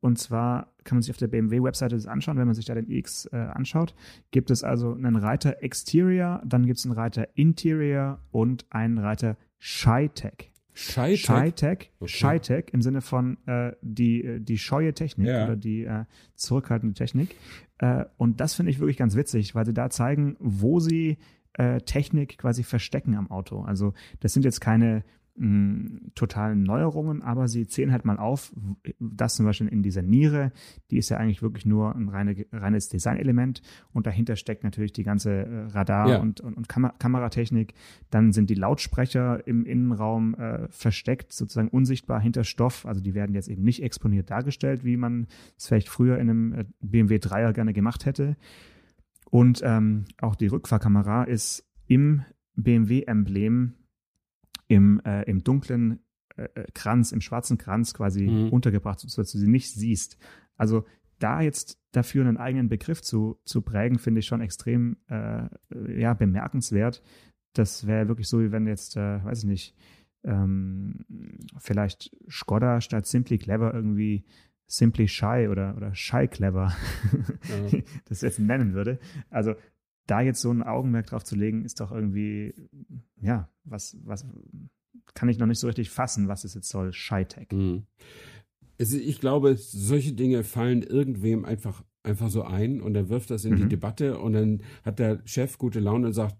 Und 0.00 0.18
zwar 0.18 0.72
kann 0.84 0.96
man 0.96 1.02
sich 1.02 1.10
auf 1.10 1.16
der 1.16 1.26
BMW-Webseite 1.26 1.96
das 1.96 2.06
anschauen, 2.06 2.38
wenn 2.38 2.46
man 2.46 2.54
sich 2.54 2.66
da 2.66 2.74
den 2.74 2.88
iX 2.88 3.26
äh, 3.26 3.36
anschaut. 3.36 3.94
Gibt 4.30 4.50
es 4.50 4.62
also 4.62 4.92
einen 4.92 5.16
Reiter 5.16 5.62
Exterior, 5.62 6.40
dann 6.44 6.66
gibt 6.66 6.78
es 6.78 6.84
einen 6.84 6.94
Reiter 6.94 7.28
Interior 7.34 8.20
und 8.30 8.66
einen 8.70 8.98
Reiter 8.98 9.36
Shy-Tech. 9.58 10.52
Shy-Tech? 10.72 11.18
Shy-Tech, 11.18 11.90
okay. 11.98 12.08
Shy-Tech 12.08 12.66
im 12.72 12.82
Sinne 12.82 13.00
von 13.00 13.36
äh, 13.46 13.72
die, 13.82 14.22
äh, 14.22 14.40
die 14.40 14.58
scheue 14.58 14.94
Technik 14.94 15.26
ja. 15.26 15.44
oder 15.44 15.56
die 15.56 15.84
äh, 15.84 16.04
zurückhaltende 16.36 16.94
Technik. 16.94 17.34
Äh, 17.78 18.04
und 18.16 18.40
das 18.40 18.54
finde 18.54 18.70
ich 18.70 18.78
wirklich 18.78 18.96
ganz 18.96 19.16
witzig, 19.16 19.56
weil 19.56 19.66
sie 19.66 19.74
da 19.74 19.90
zeigen, 19.90 20.36
wo 20.38 20.80
sie 20.80 21.18
Technik 21.86 22.38
quasi 22.38 22.62
verstecken 22.62 23.16
am 23.16 23.32
Auto. 23.32 23.62
Also 23.62 23.92
das 24.20 24.32
sind 24.32 24.44
jetzt 24.44 24.60
keine 24.60 25.02
totalen 26.14 26.62
Neuerungen, 26.64 27.22
aber 27.22 27.46
sie 27.46 27.66
zählen 27.66 27.92
halt 27.92 28.04
mal 28.04 28.18
auf, 28.18 28.52
das 28.98 29.36
zum 29.36 29.46
Beispiel 29.46 29.68
in 29.68 29.82
dieser 29.82 30.02
Niere, 30.02 30.52
die 30.90 30.98
ist 30.98 31.10
ja 31.10 31.16
eigentlich 31.16 31.42
wirklich 31.42 31.64
nur 31.64 31.94
ein 31.94 32.08
reine, 32.08 32.44
reines 32.52 32.88
Designelement 32.88 33.62
und 33.92 34.06
dahinter 34.06 34.34
steckt 34.36 34.64
natürlich 34.64 34.92
die 34.92 35.04
ganze 35.04 35.30
äh, 35.30 35.64
Radar- 35.66 36.08
ja. 36.08 36.18
und, 36.18 36.40
und, 36.40 36.56
und 36.56 36.68
Kam 36.68 36.90
Kameratechnik. 36.98 37.74
Dann 38.10 38.32
sind 38.32 38.50
die 38.50 38.54
Lautsprecher 38.54 39.46
im 39.46 39.64
Innenraum 39.64 40.34
äh, 40.34 40.68
versteckt, 40.70 41.32
sozusagen 41.32 41.68
unsichtbar 41.68 42.20
hinter 42.20 42.42
Stoff, 42.42 42.84
also 42.84 43.00
die 43.00 43.14
werden 43.14 43.34
jetzt 43.34 43.48
eben 43.48 43.62
nicht 43.62 43.82
exponiert 43.82 44.30
dargestellt, 44.30 44.84
wie 44.84 44.96
man 44.96 45.28
es 45.56 45.68
vielleicht 45.68 45.88
früher 45.88 46.18
in 46.18 46.30
einem 46.30 46.52
äh, 46.52 46.64
BMW 46.80 47.16
3er 47.16 47.52
gerne 47.52 47.72
gemacht 47.72 48.06
hätte. 48.06 48.36
Und 49.30 49.60
ähm, 49.62 50.06
auch 50.20 50.34
die 50.34 50.46
Rückfahrkamera 50.46 51.24
ist 51.24 51.64
im 51.86 52.24
BMW-Emblem 52.56 53.74
im, 54.68 55.00
äh, 55.04 55.22
im 55.24 55.42
dunklen 55.42 56.00
äh, 56.36 56.48
äh, 56.54 56.66
Kranz, 56.74 57.12
im 57.12 57.20
schwarzen 57.20 57.58
Kranz 57.58 57.94
quasi 57.94 58.26
mhm. 58.26 58.50
untergebracht, 58.50 59.00
sodass 59.00 59.32
du 59.32 59.38
sie 59.38 59.48
nicht 59.48 59.72
siehst. 59.72 60.18
Also 60.56 60.84
da 61.18 61.40
jetzt 61.40 61.80
dafür 61.92 62.24
einen 62.24 62.36
eigenen 62.36 62.68
Begriff 62.68 63.02
zu, 63.02 63.40
zu 63.44 63.62
prägen, 63.62 63.98
finde 63.98 64.20
ich 64.20 64.26
schon 64.26 64.40
extrem 64.40 64.98
äh, 65.08 65.48
ja, 66.00 66.14
bemerkenswert. 66.14 67.02
Das 67.54 67.86
wäre 67.86 68.08
wirklich 68.08 68.28
so, 68.28 68.40
wie 68.40 68.52
wenn 68.52 68.66
jetzt, 68.66 68.96
äh, 68.96 69.24
weiß 69.24 69.40
ich 69.40 69.48
nicht, 69.48 69.74
ähm, 70.22 71.04
vielleicht 71.58 72.14
Skoda 72.28 72.80
statt 72.80 73.06
Simply 73.06 73.38
Clever 73.38 73.72
irgendwie 73.74 74.24
Simply 74.66 75.08
Shy 75.08 75.48
oder, 75.50 75.76
oder 75.76 75.94
Shy 75.94 76.28
Clever 76.28 76.72
ja. 77.72 77.78
das 78.04 78.20
jetzt 78.20 78.38
nennen 78.38 78.74
würde. 78.74 78.98
Also 79.30 79.54
da 80.08 80.20
jetzt 80.20 80.40
so 80.40 80.50
ein 80.50 80.62
Augenmerk 80.62 81.06
drauf 81.06 81.22
zu 81.22 81.36
legen, 81.36 81.64
ist 81.64 81.80
doch 81.80 81.92
irgendwie, 81.92 82.54
ja, 83.20 83.48
was, 83.64 83.96
was 84.04 84.26
kann 85.14 85.28
ich 85.28 85.38
noch 85.38 85.46
nicht 85.46 85.60
so 85.60 85.66
richtig 85.66 85.90
fassen, 85.90 86.28
was 86.28 86.44
es 86.44 86.54
jetzt 86.54 86.68
soll, 86.68 86.92
Scheitech. 86.92 87.48
Mhm. 87.52 87.84
ich 88.78 89.20
glaube, 89.20 89.56
solche 89.56 90.12
Dinge 90.12 90.44
fallen 90.44 90.82
irgendwem 90.82 91.44
einfach, 91.44 91.84
einfach 92.02 92.30
so 92.30 92.42
ein 92.42 92.80
und 92.80 92.94
er 92.94 93.08
wirft 93.08 93.30
das 93.30 93.44
in 93.44 93.54
mhm. 93.54 93.56
die 93.58 93.68
Debatte 93.68 94.18
und 94.18 94.32
dann 94.32 94.62
hat 94.84 94.98
der 94.98 95.20
Chef 95.24 95.58
gute 95.58 95.80
Laune 95.80 96.08
und 96.08 96.12
sagt, 96.14 96.36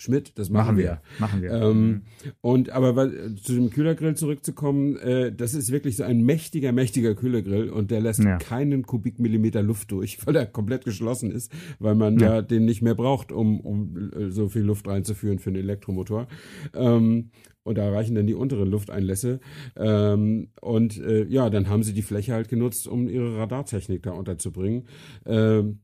Schmidt, 0.00 0.38
das 0.38 0.48
machen, 0.48 0.66
machen 0.66 0.78
wir. 0.78 0.84
wir. 0.84 1.00
Machen 1.18 1.42
wir. 1.42 1.52
Ähm, 1.52 1.86
mhm. 1.86 2.02
Und 2.40 2.70
aber 2.70 2.96
weil, 2.96 3.34
zu 3.36 3.52
dem 3.54 3.68
Kühlergrill 3.68 4.14
zurückzukommen, 4.14 4.96
äh, 4.96 5.30
das 5.30 5.52
ist 5.52 5.70
wirklich 5.70 5.96
so 5.96 6.04
ein 6.04 6.22
mächtiger, 6.22 6.72
mächtiger 6.72 7.14
Kühlergrill 7.14 7.68
und 7.68 7.90
der 7.90 8.00
lässt 8.00 8.24
ja. 8.24 8.38
keinen 8.38 8.86
Kubikmillimeter 8.86 9.62
Luft 9.62 9.92
durch, 9.92 10.18
weil 10.26 10.36
er 10.36 10.46
komplett 10.46 10.84
geschlossen 10.84 11.30
ist, 11.30 11.52
weil 11.78 11.94
man 11.94 12.18
ja, 12.18 12.36
ja 12.36 12.42
den 12.42 12.64
nicht 12.64 12.80
mehr 12.80 12.94
braucht, 12.94 13.30
um, 13.30 13.60
um 13.60 14.10
äh, 14.12 14.30
so 14.30 14.48
viel 14.48 14.62
Luft 14.62 14.88
reinzuführen 14.88 15.38
für 15.38 15.50
einen 15.50 15.60
Elektromotor. 15.60 16.28
Ähm, 16.74 17.30
und 17.62 17.76
da 17.76 17.90
reichen 17.90 18.14
dann 18.14 18.26
die 18.26 18.34
unteren 18.34 18.70
Lufteinlässe. 18.70 19.40
Ähm, 19.76 20.48
und 20.62 20.98
äh, 20.98 21.24
ja, 21.26 21.50
dann 21.50 21.68
haben 21.68 21.82
sie 21.82 21.92
die 21.92 22.02
Fläche 22.02 22.32
halt 22.32 22.48
genutzt, 22.48 22.88
um 22.88 23.06
ihre 23.06 23.36
Radartechnik 23.36 24.02
da 24.02 24.12
unterzubringen. 24.12 24.86
Ähm, 25.26 25.80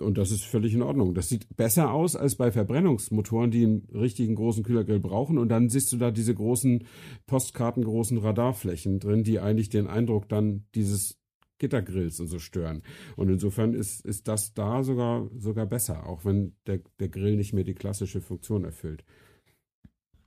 und 0.00 0.18
das 0.18 0.30
ist 0.30 0.44
völlig 0.44 0.74
in 0.74 0.82
Ordnung. 0.82 1.14
Das 1.14 1.28
sieht 1.28 1.56
besser 1.56 1.92
aus 1.92 2.16
als 2.16 2.36
bei 2.36 2.50
Verbrennungsmotoren, 2.50 3.50
die 3.50 3.64
einen 3.64 3.88
richtigen 3.94 4.34
großen 4.34 4.64
Kühlergrill 4.64 5.00
brauchen. 5.00 5.38
Und 5.38 5.48
dann 5.48 5.68
siehst 5.68 5.92
du 5.92 5.96
da 5.96 6.10
diese 6.10 6.34
großen 6.34 6.84
postkartengroßen 7.26 8.18
Radarflächen 8.18 8.98
drin, 8.98 9.22
die 9.22 9.40
eigentlich 9.40 9.68
den 9.68 9.86
Eindruck 9.86 10.28
dann 10.28 10.66
dieses 10.74 11.18
Gittergrills 11.58 12.18
und 12.20 12.26
so 12.26 12.38
stören. 12.38 12.82
Und 13.16 13.28
insofern 13.28 13.74
ist, 13.74 14.04
ist 14.04 14.26
das 14.28 14.54
da 14.54 14.82
sogar, 14.82 15.30
sogar 15.38 15.66
besser, 15.66 16.06
auch 16.06 16.24
wenn 16.24 16.56
der, 16.66 16.80
der 16.98 17.08
Grill 17.08 17.36
nicht 17.36 17.52
mehr 17.52 17.64
die 17.64 17.74
klassische 17.74 18.20
Funktion 18.20 18.64
erfüllt. 18.64 19.04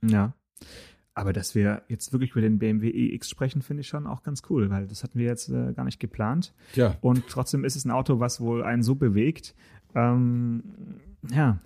Ja. 0.02 0.34
Aber 1.18 1.32
dass 1.32 1.56
wir 1.56 1.82
jetzt 1.88 2.12
wirklich 2.12 2.30
über 2.30 2.42
den 2.42 2.60
BMW 2.60 2.90
iX 2.90 3.28
sprechen, 3.28 3.60
finde 3.60 3.80
ich 3.80 3.88
schon 3.88 4.06
auch 4.06 4.22
ganz 4.22 4.42
cool, 4.50 4.70
weil 4.70 4.86
das 4.86 5.02
hatten 5.02 5.18
wir 5.18 5.26
jetzt 5.26 5.48
äh, 5.48 5.72
gar 5.72 5.84
nicht 5.84 5.98
geplant. 5.98 6.54
Ja. 6.76 6.96
Und 7.00 7.24
trotzdem 7.28 7.64
ist 7.64 7.74
es 7.74 7.84
ein 7.84 7.90
Auto, 7.90 8.20
was 8.20 8.40
wohl 8.40 8.62
einen 8.62 8.84
so 8.84 8.94
bewegt. 8.94 9.56
Ähm, 9.96 10.62
ja, 11.28 11.58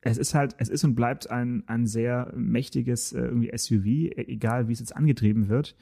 es 0.00 0.16
ist 0.16 0.34
halt, 0.34 0.54
es 0.58 0.68
ist 0.68 0.84
und 0.84 0.94
bleibt 0.94 1.28
ein, 1.28 1.64
ein 1.66 1.86
sehr 1.86 2.32
mächtiges 2.36 3.12
äh, 3.12 3.22
irgendwie 3.22 3.50
SUV, 3.56 3.84
e, 3.84 4.10
egal 4.28 4.68
wie 4.68 4.72
es 4.72 4.78
jetzt 4.78 4.94
angetrieben 4.94 5.48
wird. 5.48 5.76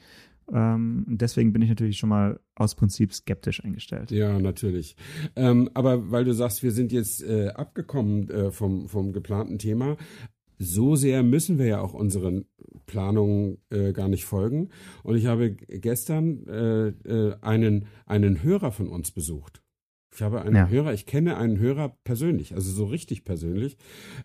Ähm, 0.51 1.05
deswegen 1.07 1.53
bin 1.53 1.61
ich 1.61 1.69
natürlich 1.69 1.99
schon 1.99 2.09
mal 2.09 2.39
aus 2.55 2.73
Prinzip 2.73 3.13
skeptisch 3.13 3.63
eingestellt. 3.63 4.09
Ja, 4.09 4.39
natürlich. 4.39 4.95
Ähm, 5.35 5.69
aber 5.75 6.09
weil 6.09 6.25
du 6.25 6.33
sagst, 6.33 6.63
wir 6.63 6.71
sind 6.71 6.91
jetzt 6.91 7.23
äh, 7.23 7.49
abgekommen 7.49 8.27
äh, 8.31 8.51
vom, 8.51 8.87
vom 8.89 9.13
geplanten 9.13 9.59
Thema, 9.59 9.97
so 10.61 10.95
sehr 10.95 11.23
müssen 11.23 11.57
wir 11.57 11.65
ja 11.65 11.81
auch 11.81 11.93
unseren 11.93 12.45
Planungen 12.85 13.57
äh, 13.71 13.93
gar 13.93 14.07
nicht 14.07 14.25
folgen. 14.25 14.69
Und 15.03 15.15
ich 15.15 15.25
habe 15.25 15.51
gestern 15.51 16.45
äh, 16.47 16.87
äh, 16.89 17.35
einen, 17.41 17.87
einen 18.05 18.43
Hörer 18.43 18.71
von 18.71 18.87
uns 18.87 19.11
besucht. 19.11 19.61
Ich 20.13 20.21
habe 20.21 20.41
einen 20.41 20.55
ja. 20.55 20.67
Hörer, 20.67 20.93
ich 20.93 21.05
kenne 21.05 21.37
einen 21.37 21.57
Hörer 21.57 21.95
persönlich, 22.03 22.53
also 22.53 22.69
so 22.69 22.83
richtig 22.83 23.23
persönlich. 23.23 23.77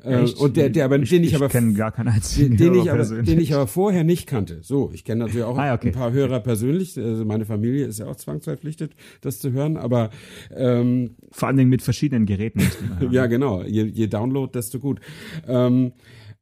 Äh, 0.02 0.26
und 0.36 0.56
der, 0.56 0.68
der 0.68 0.84
aber, 0.84 0.98
ich, 0.98 1.10
den 1.10 1.22
ich, 1.22 1.30
ich 1.30 1.36
aber, 1.36 1.48
kenne 1.48 1.74
gar 1.74 1.92
keinen 1.92 2.08
einzigen 2.08 2.56
den, 2.56 2.74
ich 2.74 2.90
aber, 2.90 3.04
den 3.04 3.38
ich 3.38 3.54
aber 3.54 3.68
vorher 3.68 4.02
nicht 4.02 4.26
kannte. 4.26 4.58
So, 4.62 4.90
ich 4.92 5.04
kenne 5.04 5.24
natürlich 5.24 5.44
auch 5.44 5.56
ah, 5.56 5.74
okay. 5.74 5.88
ein 5.88 5.94
paar 5.94 6.10
Hörer 6.10 6.40
persönlich. 6.40 6.98
Also 6.98 7.24
meine 7.24 7.44
Familie 7.44 7.86
ist 7.86 8.00
ja 8.00 8.06
auch 8.06 8.16
zwangsverpflichtet, 8.16 8.96
das 9.20 9.38
zu 9.38 9.52
hören. 9.52 9.76
Aber 9.76 10.10
ähm, 10.50 11.14
vor 11.30 11.46
allen 11.46 11.56
Dingen 11.56 11.70
mit 11.70 11.82
verschiedenen 11.82 12.26
Geräten. 12.26 12.62
ja, 13.12 13.26
genau. 13.26 13.62
Je, 13.62 13.84
je 13.84 14.08
Download, 14.08 14.50
desto 14.52 14.80
gut. 14.80 14.98
Ähm, 15.46 15.92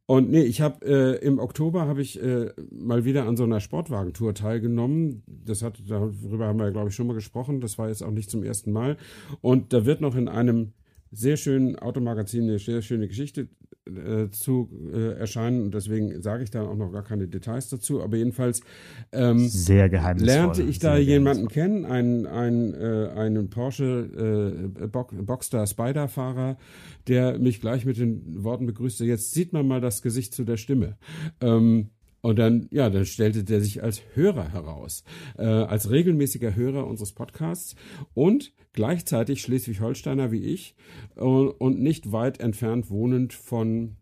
und 0.07 0.29
nee, 0.29 0.43
ich 0.43 0.61
habe 0.61 0.85
äh, 0.85 1.25
im 1.25 1.39
Oktober 1.39 1.87
habe 1.87 2.01
ich 2.01 2.21
äh, 2.21 2.51
mal 2.71 3.05
wieder 3.05 3.25
an 3.25 3.37
so 3.37 3.43
einer 3.43 3.59
Sportwagentour 3.59 4.35
teilgenommen. 4.35 5.23
Das 5.25 5.63
hat 5.63 5.81
darüber 5.87 6.45
haben 6.45 6.59
wir 6.59 6.71
glaube 6.71 6.89
ich 6.89 6.95
schon 6.95 7.07
mal 7.07 7.13
gesprochen. 7.13 7.59
Das 7.59 7.79
war 7.79 7.87
jetzt 7.87 8.03
auch 8.03 8.11
nicht 8.11 8.29
zum 8.29 8.43
ersten 8.43 8.71
Mal. 8.71 8.97
Und 9.41 9.73
da 9.73 9.85
wird 9.85 10.01
noch 10.01 10.15
in 10.15 10.27
einem 10.27 10.73
sehr 11.11 11.37
schönen 11.37 11.75
Automagazin 11.77 12.43
eine 12.43 12.59
sehr 12.59 12.83
schöne 12.83 13.07
Geschichte 13.07 13.47
äh, 13.87 14.29
zu 14.31 14.69
äh, 14.93 15.19
erscheinen 15.19 15.63
und 15.63 15.73
deswegen 15.75 16.21
sage 16.21 16.43
ich 16.43 16.49
da 16.49 16.63
auch 16.63 16.75
noch 16.75 16.91
gar 16.91 17.03
keine 17.03 17.27
Details 17.27 17.69
dazu. 17.69 18.01
Aber 18.01 18.17
jedenfalls 18.17 18.61
ähm, 19.11 19.47
sehr 19.47 19.89
geheimnisvoll. 19.89 20.35
lernte 20.35 20.63
ich 20.63 20.79
da 20.79 20.97
jemanden 20.97 21.47
kennen, 21.47 21.85
einen, 21.85 22.25
einen, 22.25 22.73
äh, 22.73 23.09
einen 23.15 23.49
Porsche 23.49 24.69
äh, 24.81 24.87
Boxster 24.87 25.67
Spider-Fahrer, 25.67 26.57
der 27.07 27.37
mich 27.37 27.61
gleich 27.61 27.85
mit 27.85 27.97
den 27.97 28.43
Worten 28.43 28.65
begrüßte: 28.65 29.05
Jetzt 29.05 29.33
sieht 29.33 29.53
man 29.53 29.67
mal 29.67 29.81
das 29.81 30.01
Gesicht 30.01 30.33
zu 30.33 30.45
der 30.45 30.57
Stimme. 30.57 30.97
Ähm, 31.41 31.91
und 32.25 32.39
dann, 32.39 32.67
ja, 32.71 32.89
dann 32.89 33.05
stellte 33.05 33.43
der 33.43 33.61
sich 33.61 33.83
als 33.83 34.01
Hörer 34.15 34.51
heraus, 34.51 35.03
äh, 35.37 35.43
als 35.43 35.91
regelmäßiger 35.91 36.55
Hörer 36.55 36.87
unseres 36.87 37.13
Podcasts 37.13 37.75
und 38.15 38.51
gleichzeitig 38.73 39.43
Schleswig-Holsteiner 39.43 40.31
wie 40.31 40.43
ich 40.43 40.75
äh, 41.17 41.21
und 41.21 41.79
nicht 41.79 42.11
weit 42.11 42.39
entfernt 42.39 42.89
wohnend 42.89 43.33
von 43.33 43.97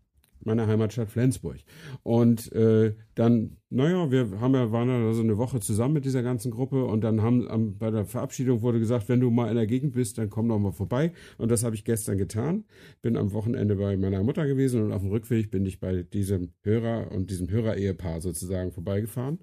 meiner 0.46 0.66
Heimatstadt 0.66 1.10
Flensburg. 1.10 1.58
Und 2.02 2.52
äh, 2.52 2.94
dann, 3.14 3.56
naja, 3.70 4.10
wir 4.10 4.40
haben 4.40 4.54
ja, 4.54 4.72
waren 4.72 4.88
ja 4.88 5.12
so 5.12 5.22
eine 5.22 5.38
Woche 5.38 5.60
zusammen 5.60 5.94
mit 5.94 6.04
dieser 6.04 6.22
ganzen 6.22 6.50
Gruppe 6.50 6.84
und 6.84 7.02
dann 7.02 7.22
haben 7.22 7.48
am, 7.48 7.78
bei 7.78 7.90
der 7.90 8.04
Verabschiedung 8.04 8.62
wurde 8.62 8.78
gesagt, 8.78 9.08
wenn 9.08 9.20
du 9.20 9.30
mal 9.30 9.48
in 9.48 9.56
der 9.56 9.66
Gegend 9.66 9.92
bist, 9.92 10.18
dann 10.18 10.30
komm 10.30 10.48
doch 10.48 10.58
mal 10.58 10.72
vorbei. 10.72 11.12
Und 11.38 11.50
das 11.50 11.64
habe 11.64 11.74
ich 11.74 11.84
gestern 11.84 12.18
getan. 12.18 12.64
Bin 13.02 13.16
am 13.16 13.32
Wochenende 13.32 13.76
bei 13.76 13.96
meiner 13.96 14.22
Mutter 14.22 14.46
gewesen 14.46 14.82
und 14.82 14.92
auf 14.92 15.02
dem 15.02 15.10
Rückweg 15.10 15.50
bin 15.50 15.66
ich 15.66 15.80
bei 15.80 16.02
diesem 16.02 16.52
Hörer 16.62 17.12
und 17.12 17.30
diesem 17.30 17.50
Hörer-Ehepaar 17.50 18.20
sozusagen 18.20 18.72
vorbeigefahren. 18.72 19.38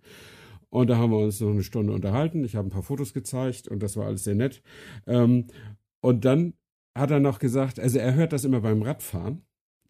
Und 0.70 0.90
da 0.90 0.98
haben 0.98 1.12
wir 1.12 1.20
uns 1.20 1.40
noch 1.42 1.50
eine 1.50 1.64
Stunde 1.64 1.94
unterhalten. 1.94 2.46
Ich 2.46 2.56
habe 2.56 2.68
ein 2.68 2.72
paar 2.72 2.82
Fotos 2.82 3.14
gezeigt 3.14 3.68
und 3.68 3.84
das 3.84 3.98
war 3.98 4.06
alles 4.06 4.24
sehr 4.24 4.36
nett. 4.36 4.62
Ähm, 5.06 5.48
und 6.00 6.26
dann 6.26 6.54
hat 6.96 7.12
er 7.12 7.20
noch 7.20 7.40
gesagt, 7.40 7.80
also 7.80 8.00
er 8.00 8.16
hört 8.16 8.34
das 8.34 8.46
immer 8.46 8.62
beim 8.62 8.82
Radfahren. 8.82 9.44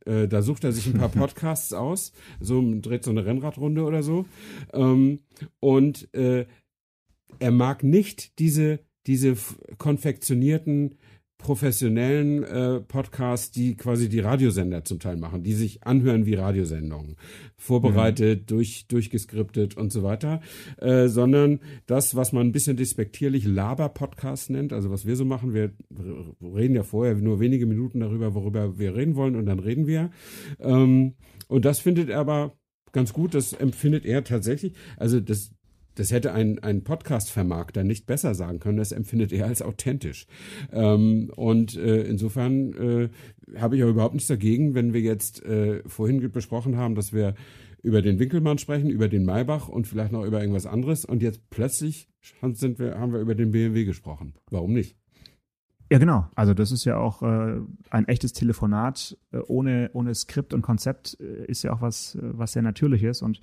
Äh, 0.05 0.27
da 0.27 0.41
sucht 0.41 0.63
er 0.63 0.71
sich 0.71 0.87
ein 0.87 0.97
paar 0.97 1.09
Podcasts 1.09 1.73
aus, 1.73 2.13
so 2.39 2.63
dreht 2.81 3.03
so 3.03 3.11
eine 3.11 3.25
Rennradrunde 3.25 3.83
oder 3.83 4.03
so. 4.03 4.25
Ähm, 4.73 5.19
und 5.59 6.13
äh, 6.13 6.45
er 7.39 7.51
mag 7.51 7.83
nicht 7.83 8.39
diese, 8.39 8.79
diese 9.07 9.35
konfektionierten 9.77 10.95
professionellen 11.41 12.43
äh, 12.43 12.79
Podcasts, 12.79 13.51
die 13.51 13.75
quasi 13.75 14.09
die 14.09 14.19
Radiosender 14.19 14.83
zum 14.83 14.99
Teil 14.99 15.17
machen, 15.17 15.43
die 15.43 15.53
sich 15.53 15.85
anhören 15.85 16.25
wie 16.25 16.35
Radiosendungen, 16.35 17.15
vorbereitet, 17.57 18.41
mhm. 18.41 18.45
durch, 18.45 18.87
durchgeskriptet 18.87 19.75
und 19.75 19.91
so 19.91 20.03
weiter, 20.03 20.41
äh, 20.77 21.07
sondern 21.07 21.59
das, 21.87 22.15
was 22.15 22.31
man 22.31 22.47
ein 22.47 22.51
bisschen 22.51 22.77
despektierlich 22.77 23.45
Laber-Podcast 23.45 24.49
nennt, 24.49 24.73
also 24.73 24.91
was 24.91 25.05
wir 25.05 25.15
so 25.15 25.25
machen, 25.25 25.53
wir 25.53 25.71
reden 26.41 26.75
ja 26.75 26.83
vorher 26.83 27.15
nur 27.15 27.39
wenige 27.39 27.65
Minuten 27.65 27.99
darüber, 27.99 28.33
worüber 28.35 28.77
wir 28.77 28.95
reden 28.95 29.15
wollen 29.15 29.35
und 29.35 29.45
dann 29.45 29.59
reden 29.59 29.87
wir. 29.87 30.11
Ähm, 30.59 31.15
und 31.47 31.65
das 31.65 31.79
findet 31.79 32.09
er 32.09 32.19
aber 32.19 32.55
ganz 32.91 33.13
gut, 33.13 33.33
das 33.33 33.53
empfindet 33.53 34.05
er 34.05 34.23
tatsächlich, 34.23 34.73
also 34.97 35.19
das 35.19 35.51
das 36.01 36.11
hätte 36.11 36.33
ein, 36.33 36.57
ein 36.57 36.83
Podcast-Vermarkter 36.83 37.83
nicht 37.83 38.07
besser 38.07 38.33
sagen 38.33 38.59
können. 38.59 38.79
Das 38.79 38.91
empfindet 38.91 39.31
er 39.31 39.45
als 39.45 39.61
authentisch. 39.61 40.25
Ähm, 40.71 41.31
und 41.35 41.77
äh, 41.77 42.01
insofern 42.01 42.73
äh, 42.73 43.09
habe 43.59 43.77
ich 43.77 43.83
auch 43.83 43.89
überhaupt 43.89 44.15
nichts 44.15 44.27
dagegen, 44.27 44.73
wenn 44.73 44.93
wir 44.93 45.01
jetzt 45.01 45.45
äh, 45.45 45.83
vorhin 45.85 46.31
besprochen 46.31 46.75
haben, 46.75 46.95
dass 46.95 47.13
wir 47.13 47.35
über 47.83 48.01
den 48.01 48.17
Winkelmann 48.17 48.57
sprechen, 48.57 48.89
über 48.89 49.09
den 49.09 49.25
Maybach 49.25 49.69
und 49.69 49.85
vielleicht 49.85 50.11
noch 50.11 50.25
über 50.25 50.41
irgendwas 50.41 50.65
anderes. 50.65 51.05
Und 51.05 51.21
jetzt 51.21 51.51
plötzlich 51.51 52.09
sind 52.53 52.79
wir, 52.79 52.97
haben 52.97 53.13
wir 53.13 53.19
über 53.19 53.35
den 53.35 53.51
BMW 53.51 53.85
gesprochen. 53.85 54.33
Warum 54.49 54.73
nicht? 54.73 54.97
Ja, 55.91 55.99
genau. 55.99 56.25
Also 56.33 56.55
das 56.55 56.71
ist 56.71 56.83
ja 56.85 56.97
auch 56.97 57.21
äh, 57.21 57.59
ein 57.91 58.07
echtes 58.07 58.33
Telefonat 58.33 59.19
äh, 59.33 59.37
ohne, 59.45 59.91
ohne 59.93 60.15
Skript 60.15 60.55
und 60.55 60.63
Konzept 60.63 61.15
äh, 61.19 61.45
ist 61.45 61.61
ja 61.61 61.73
auch 61.73 61.81
was, 61.81 62.15
äh, 62.15 62.21
was 62.23 62.53
sehr 62.53 62.63
Natürliches 62.63 63.21
und 63.21 63.39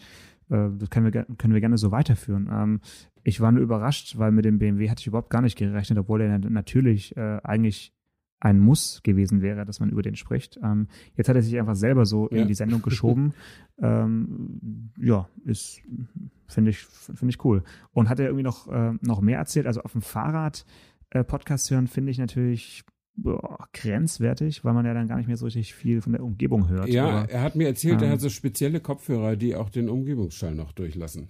das 0.49 0.91
können 0.91 1.13
wir, 1.13 1.25
können 1.37 1.55
wir 1.55 1.61
gerne 1.61 1.79
so 1.79 1.91
weiterführen. 1.91 2.49
Ähm, 2.51 2.81
ich 3.23 3.41
war 3.41 3.53
nur 3.53 3.63
überrascht, 3.63 4.19
weil 4.19 4.33
mit 4.33 4.45
dem 4.45 4.59
BMW 4.59 4.89
hatte 4.89 5.01
ich 5.01 5.07
überhaupt 5.07 5.31
gar 5.31 5.43
nicht 5.43 5.57
gerechnet, 5.57 5.99
obwohl 5.99 6.23
er 6.23 6.39
natürlich 6.39 7.17
äh, 7.17 7.41
eigentlich 7.43 7.93
ein 8.41 8.61
Muss 8.61 9.03
gewesen 9.03 9.43
wäre, 9.43 9.65
dass 9.65 9.81
man 9.81 9.91
über 9.91 10.03
den 10.03 10.17
spricht. 10.17 10.59
Ähm, 10.63 10.87
jetzt 11.17 11.29
hat 11.29 11.37
er 11.37 11.43
sich 11.43 11.59
einfach 11.59 11.75
selber 11.75 12.07
so 12.07 12.29
ja. 12.31 12.43
in 12.43 12.49
die 12.49 12.55
Sendung 12.55 12.83
geschoben. 12.83 13.35
ähm, 13.79 14.91
ja, 14.97 15.29
ist 15.45 15.83
finde 16.47 16.71
ich 16.71 16.79
finde 16.79 17.31
ich 17.31 17.45
cool. 17.45 17.65
Und 17.93 18.09
hat 18.09 18.21
er 18.21 18.27
irgendwie 18.27 18.45
noch 18.45 18.69
äh, 18.69 18.93
noch 19.01 19.21
mehr 19.21 19.39
erzählt? 19.39 19.67
Also 19.67 19.83
auf 19.83 19.93
dem 19.93 20.03
Fahrrad 20.03 20.65
äh, 21.11 21.25
Podcast 21.25 21.71
hören 21.71 21.89
finde 21.89 22.11
ich 22.11 22.19
natürlich 22.19 22.85
boah, 23.19 23.69
grenzwertig, 23.73 24.65
weil 24.65 24.75
man 24.75 24.87
ja 24.87 24.95
dann 24.95 25.09
gar 25.09 25.17
nicht 25.17 25.27
mehr 25.27 25.37
so 25.37 25.45
richtig 25.45 25.75
viel 25.75 26.01
von 26.01 26.13
der 26.13 26.23
Umgebung 26.23 26.69
hört. 26.69 26.89
Ja, 26.89 27.09
aber, 27.09 27.31
er 27.31 27.43
hat 27.43 27.57
mir 27.57 27.67
erzählt, 27.67 28.01
ähm, 28.01 28.09
er 28.09 28.11
hat 28.13 28.21
so 28.21 28.31
spezielle 28.31 28.81
Kopfhörer, 28.81 29.37
die 29.37 29.57
auch 29.57 29.71
den 29.71 29.89
Umgebungsschall 29.89 30.55
noch 30.55 30.73
durchlassen. 30.73 31.29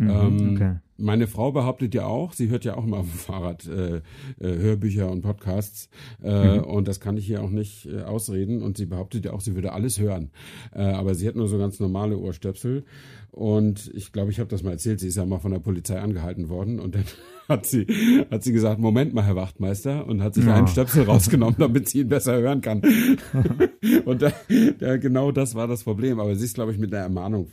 Mhm, 0.00 0.10
ähm, 0.10 0.52
okay. 0.54 0.76
Meine 0.96 1.26
Frau 1.26 1.52
behauptet 1.52 1.94
ja 1.94 2.06
auch, 2.06 2.32
sie 2.32 2.48
hört 2.48 2.64
ja 2.64 2.76
auch 2.76 2.84
immer 2.84 2.98
auf 2.98 3.06
dem 3.06 3.18
Fahrrad 3.18 3.66
äh, 3.66 3.96
äh, 3.96 4.00
Hörbücher 4.38 5.10
und 5.10 5.20
Podcasts 5.20 5.90
äh, 6.22 6.56
mhm. 6.56 6.64
und 6.64 6.88
das 6.88 7.00
kann 7.00 7.18
ich 7.18 7.26
hier 7.26 7.42
auch 7.42 7.50
nicht 7.50 7.86
äh, 7.86 8.02
ausreden 8.02 8.62
und 8.62 8.78
sie 8.78 8.86
behauptet 8.86 9.26
ja 9.26 9.34
auch, 9.34 9.42
sie 9.42 9.54
würde 9.54 9.72
alles 9.72 10.00
hören, 10.00 10.30
äh, 10.74 10.80
aber 10.80 11.14
sie 11.14 11.28
hat 11.28 11.36
nur 11.36 11.48
so 11.48 11.58
ganz 11.58 11.80
normale 11.80 12.16
Ohrstöpsel 12.16 12.84
und 13.30 13.90
ich 13.94 14.12
glaube, 14.12 14.30
ich 14.30 14.40
habe 14.40 14.48
das 14.48 14.62
mal 14.62 14.72
erzählt, 14.72 15.00
sie 15.00 15.08
ist 15.08 15.16
ja 15.16 15.26
mal 15.26 15.38
von 15.38 15.52
der 15.52 15.60
Polizei 15.60 16.00
angehalten 16.00 16.48
worden 16.48 16.80
und 16.80 16.94
dann 16.94 17.04
hat 17.48 17.66
sie, 17.66 17.86
hat 18.30 18.42
sie 18.42 18.52
gesagt, 18.52 18.80
Moment 18.80 19.12
mal, 19.12 19.24
Herr 19.24 19.36
Wachtmeister, 19.36 20.06
und 20.06 20.22
hat 20.22 20.34
sich 20.34 20.46
ja. 20.46 20.54
einen 20.54 20.68
Stöpsel 20.68 21.02
rausgenommen, 21.04 21.56
damit 21.58 21.88
sie 21.88 22.00
ihn 22.00 22.08
besser 22.08 22.38
hören 22.40 22.60
kann. 22.60 22.80
und 24.04 24.22
da, 24.22 24.32
da, 24.78 24.96
genau 24.96 25.32
das 25.32 25.56
war 25.56 25.66
das 25.66 25.82
Problem. 25.82 26.20
Aber 26.20 26.34
sie 26.36 26.44
ist, 26.44 26.54
glaube 26.54 26.70
ich, 26.70 26.78
mit 26.78 26.94
einer 26.94 27.02
Ermahnung 27.02 27.48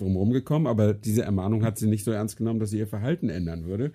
drumherum 0.00 0.32
gekommen, 0.32 0.66
aber 0.66 0.94
diese 0.94 1.22
Ermahnung 1.22 1.64
hat 1.64 1.78
sie 1.78 1.86
nicht 1.86 2.04
so 2.04 2.10
ernst 2.10 2.36
genommen, 2.36 2.60
dass 2.60 2.70
sie 2.70 2.78
ihr 2.78 2.86
Verhalten 2.86 3.28
ändern 3.28 3.66
würde. 3.66 3.92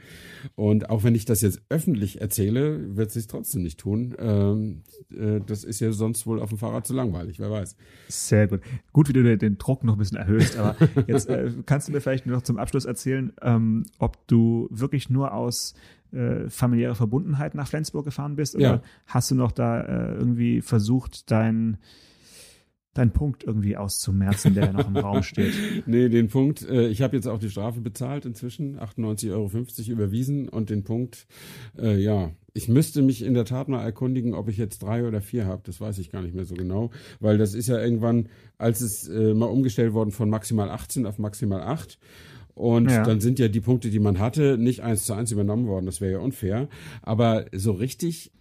Und 0.56 0.90
auch 0.90 1.04
wenn 1.04 1.16
ich 1.16 1.26
das 1.26 1.42
jetzt 1.42 1.62
öffentlich 1.70 2.22
erzähle, 2.22 2.96
wird 2.96 3.12
sie 3.12 3.20
es 3.20 3.28
trotzdem 3.28 3.64
nicht 3.64 3.80
tun. 3.80 4.16
Ähm, 4.20 4.84
äh, 5.12 5.42
das 5.46 5.64
ist 5.64 5.80
ja 5.80 5.92
sonst 5.92 6.26
wohl 6.28 6.40
auf 6.40 6.50
dem 6.50 6.58
Fahrrad 6.58 6.86
zu 6.88 6.94
langweilig, 6.94 7.40
wer 7.40 7.52
weiß. 7.52 7.76
Sehr 8.08 8.48
gut. 8.48 8.62
Gut, 8.94 9.10
wie 9.10 9.14
du 9.14 9.38
den 9.38 9.58
Druck 9.58 9.84
noch 9.84 9.94
ein 9.94 10.00
bisschen 10.00 10.18
erhöhst, 10.18 10.58
aber 10.58 10.76
jetzt 11.08 11.30
äh, 11.30 11.52
kannst 11.66 11.88
du 11.88 11.92
mir 11.92 12.02
vielleicht 12.02 12.26
noch 12.26 12.42
zum 12.42 12.58
Abschluss 12.58 12.86
erzählen, 12.86 13.34
ähm, 13.42 13.86
ob 14.00 14.28
du 14.28 14.68
wirklich 14.72 15.10
nur 15.10 15.34
aus 15.34 15.74
äh, 16.12 16.50
familiärer 16.50 16.96
Verbundenheit 16.96 17.56
nach 17.56 17.68
Flensburg 17.68 18.06
gefahren 18.06 18.36
bist 18.36 18.56
oder 18.56 18.64
ja. 18.64 18.82
hast 19.08 19.32
du 19.32 19.36
noch 19.36 19.52
da 19.52 19.82
äh, 19.82 20.14
irgendwie 20.16 20.62
versucht, 20.62 21.30
dein 21.30 21.78
deinen 22.96 23.12
Punkt 23.12 23.44
irgendwie 23.44 23.78
auszumerzen, 23.78 24.56
der 24.56 24.74
noch 24.74 24.88
im 24.88 24.98
Raum 24.98 25.22
steht. 25.22 25.54
Nee, 25.86 26.10
den 26.10 26.30
Punkt, 26.30 26.68
äh, 26.68 26.88
ich 26.88 27.02
habe 27.02 27.16
jetzt 27.16 27.28
auch 27.28 27.38
die 27.38 27.50
Strafe 27.50 27.82
bezahlt 27.82 28.26
inzwischen, 28.26 28.80
98,50 28.80 29.32
Euro 29.32 29.92
überwiesen 29.92 30.50
und 30.50 30.70
den 30.70 30.84
Punkt, 30.84 31.28
äh, 31.78 31.98
ja, 31.98 32.32
ich 32.54 32.70
müsste 32.70 33.02
mich 33.02 33.24
in 33.24 33.34
der 33.34 33.44
Tat 33.46 33.68
mal 33.68 33.84
erkundigen, 33.84 34.34
ob 34.34 34.48
ich 34.48 34.58
jetzt 34.58 34.82
drei 34.82 35.06
oder 35.06 35.22
vier 35.22 35.46
habe. 35.46 35.62
Das 35.66 35.82
weiß 35.82 35.98
ich 36.00 36.10
gar 36.10 36.22
nicht 36.22 36.34
mehr 36.34 36.46
so 36.46 36.56
genau, 36.56 36.92
weil 37.20 37.38
das 37.38 37.54
ist 37.54 37.68
ja 37.68 37.78
irgendwann, 37.80 38.30
als 38.58 38.80
es 38.80 39.10
äh, 39.10 39.34
mal 39.34 39.48
umgestellt 39.48 39.94
worden 39.94 40.12
von 40.12 40.30
maximal 40.30 40.70
18 40.70 41.06
auf 41.06 41.20
maximal 41.20 41.62
8. 41.62 42.00
Und 42.54 42.90
ja. 42.90 43.04
dann 43.04 43.20
sind 43.20 43.38
ja 43.38 43.50
die 43.50 43.60
Punkte, 43.60 43.90
die 43.90 44.00
man 44.00 44.20
hatte, 44.20 44.58
nicht 44.58 44.82
eins 44.82 45.06
zu 45.06 45.14
eins 45.14 45.34
übernommen 45.34 45.68
worden. 45.68 45.86
Das 45.86 46.00
wäre 46.00 46.14
ja 46.14 46.20
unfair. 46.20 46.70
Aber 47.02 47.46
so 47.52 47.74
richtig 47.74 48.32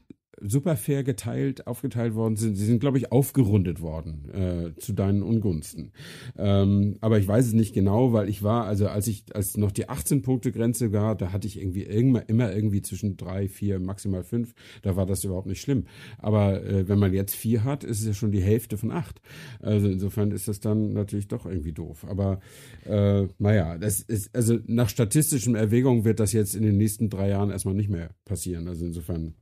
super 0.41 0.77
fair 0.77 1.05
geteilt, 1.05 1.67
aufgeteilt 1.67 2.15
worden 2.15 2.37
sind. 2.37 2.57
Sie 2.57 2.65
sind, 2.65 2.81
glaube 2.81 2.99
ich, 2.99 3.13
aufgerundet 3.13 3.81
worden 3.81 4.31
äh, 4.33 4.81
zu 4.81 4.93
deinen 4.93 5.23
Ungunsten. 5.23 5.93
Ähm, 6.37 6.97
aber 7.01 7.19
ich 7.19 7.27
weiß 7.27 7.47
es 7.47 7.53
nicht 7.53 7.75
genau, 7.75 8.13
weil 8.13 8.29
ich 8.29 8.43
war, 8.43 8.67
also 8.67 8.89
als 8.89 9.07
ich, 9.07 9.25
als 9.35 9.57
noch 9.57 9.73
die 9.73 9.89
18-Punkte-Grenze 9.89 10.93
war, 10.93 11.15
da 11.15 11.33
hatte 11.33 11.47
ich 11.47 11.59
irgendwie 11.59 11.83
immer, 11.83 12.29
immer 12.29 12.55
irgendwie 12.55 12.83
zwischen 12.83 13.17
drei, 13.17 13.49
vier, 13.49 13.79
maximal 13.79 14.25
fünf. 14.25 14.55
Da 14.83 14.97
war 14.97 15.07
das 15.07 15.25
überhaupt 15.25 15.47
nicht 15.47 15.61
schlimm. 15.61 15.85
Aber 16.19 16.63
äh, 16.65 16.89
wenn 16.89 16.99
man 16.99 17.13
jetzt 17.13 17.35
vier 17.35 17.65
hat, 17.65 17.85
ist 17.85 18.01
es 18.01 18.07
ja 18.07 18.15
schon 18.15 18.33
die 18.33 18.43
Hälfte 18.43 18.77
von 18.77 18.91
acht. 18.91 19.21
Also 19.61 19.89
insofern 19.89 20.31
ist 20.31 20.49
das 20.49 20.61
dann 20.61 20.93
natürlich 20.93 21.29
doch 21.29 21.47
irgendwie 21.47 21.73
doof. 21.73 22.05
Aber 22.09 22.41
äh, 22.85 23.27
naja, 23.39 23.79
das 23.79 24.01
ist, 24.01 24.35
also 24.35 24.59
nach 24.67 24.89
statistischem 24.89 25.55
Erwägung 25.55 26.05
wird 26.05 26.21
das 26.21 26.33
jetzt 26.33 26.55
in 26.55 26.63
den 26.63 26.77
nächsten 26.77 27.11
drei 27.11 27.29
Jahren 27.29 27.51
erstmal 27.51 27.75
nicht 27.75 27.91
mehr 27.91 28.11
passieren. 28.25 28.69
Also 28.69 28.85
insofern 28.85 29.35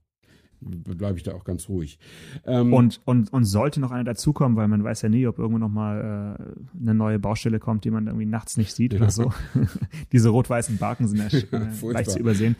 bleibe 0.62 1.18
ich 1.18 1.22
da 1.22 1.34
auch 1.34 1.44
ganz 1.44 1.68
ruhig. 1.68 1.98
Ähm, 2.44 2.72
und, 2.72 3.00
und, 3.04 3.32
und 3.32 3.44
sollte 3.44 3.80
noch 3.80 3.90
einer 3.90 4.04
dazukommen, 4.04 4.56
weil 4.56 4.68
man 4.68 4.84
weiß 4.84 5.02
ja 5.02 5.08
nie, 5.08 5.26
ob 5.26 5.38
irgendwo 5.38 5.58
noch 5.58 5.68
mal 5.68 6.38
äh, 6.38 6.80
eine 6.80 6.94
neue 6.94 7.18
Baustelle 7.18 7.58
kommt, 7.58 7.84
die 7.84 7.90
man 7.90 8.06
irgendwie 8.06 8.26
nachts 8.26 8.56
nicht 8.56 8.72
sieht 8.74 8.92
ja. 8.92 9.00
oder 9.00 9.10
so. 9.10 9.32
Diese 10.12 10.28
rot-weißen 10.28 10.78
Barken 10.78 11.08
sind 11.08 11.32
ja, 11.32 11.58
äh, 11.58 11.92
leicht 11.92 12.10
zu 12.10 12.18
übersehen. 12.18 12.56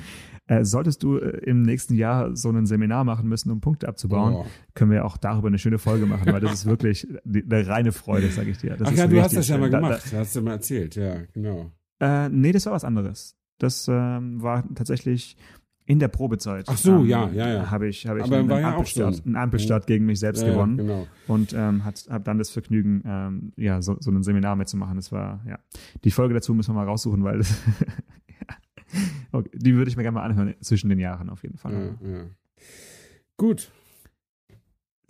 Äh, 0.47 0.65
solltest 0.65 1.03
du 1.03 1.19
äh, 1.19 1.39
im 1.45 1.63
nächsten 1.63 1.95
Jahr 1.95 2.37
so 2.37 2.51
ein 2.51 2.67
Seminar 2.67 3.05
machen 3.05 3.29
müssen, 3.29 3.51
um 3.51 3.61
Punkte 3.61 3.89
abzubauen, 3.89 4.35
oh. 4.35 4.47
können 4.75 4.91
wir 4.91 5.05
auch 5.05 5.17
darüber 5.17 5.49
eine 5.49 5.59
schöne 5.59 5.79
Folge 5.79 6.07
machen, 6.07 6.33
weil 6.33 6.41
das 6.41 6.53
ist 6.53 6.67
wirklich 6.67 7.07
die, 7.25 7.45
eine 7.45 7.67
reine 7.67 7.93
Freude, 7.93 8.29
sage 8.29 8.51
ich 8.51 8.59
dir. 8.59 8.77
Das 8.77 8.89
Ach 8.89 8.93
ja, 8.93 9.07
du 9.07 9.23
hast 9.23 9.37
das 9.37 9.49
ja 9.49 9.57
mal 9.57 9.71
gemacht, 9.71 10.03
da, 10.07 10.11
da, 10.11 10.19
hast 10.19 10.35
du 10.35 10.43
mal 10.43 10.53
erzählt, 10.53 10.97
ja, 10.97 11.23
genau. 11.33 11.71
Äh, 12.01 12.29
nee, 12.29 12.51
das 12.51 12.67
war 12.67 12.73
was 12.73 12.85
anderes. 12.85 13.37
Das 13.59 13.87
ähm, 13.89 14.43
war 14.43 14.65
tatsächlich 14.75 15.37
in 15.85 15.99
der 15.99 16.09
Probezeit. 16.09 16.67
Ach 16.69 16.77
so, 16.77 17.01
ähm, 17.01 17.07
ja, 17.07 17.29
ja, 17.31 17.49
ja. 17.49 17.71
Habe 17.71 17.89
ich, 17.89 18.07
habe 18.07 18.21
ich 18.21 18.33
einen, 18.33 18.49
ja 18.49 18.71
Ampelstart, 18.71 19.23
einen 19.27 19.37
Ampelstart 19.37 19.87
gegen 19.87 20.07
mich 20.07 20.21
selbst 20.21 20.43
ja, 20.43 20.51
gewonnen 20.51 20.79
ja, 20.79 20.85
genau. 20.85 21.07
und 21.27 21.53
ähm, 21.53 21.85
habe 21.85 22.25
dann 22.25 22.39
das 22.39 22.51
Vergnügen, 22.51 23.03
ähm, 23.05 23.53
ja, 23.57 23.83
so, 23.83 23.97
so 24.01 24.11
ein 24.11 24.23
Seminar 24.23 24.57
mitzumachen. 24.57 24.97
Das 24.97 25.11
war, 25.13 25.41
ja. 25.47 25.59
Die 26.05 26.11
Folge 26.11 26.35
dazu 26.35 26.55
müssen 26.55 26.71
wir 26.71 26.81
mal 26.81 26.87
raussuchen, 26.87 27.25
weil 27.25 27.39
das, 27.39 27.61
okay, 29.33 29.51
die 29.55 29.75
würde 29.75 29.91
ich 29.91 29.97
mir 29.97 30.03
gerne 30.03 30.17
mal 30.17 30.25
anhören 30.25 30.55
zwischen 30.61 30.89
den 30.89 30.99
Jahren 30.99 31.29
auf 31.31 31.43
jeden 31.43 31.59
Fall. 31.59 31.97
Ja, 32.01 32.09
ja. 32.09 32.25
Gut, 33.37 33.73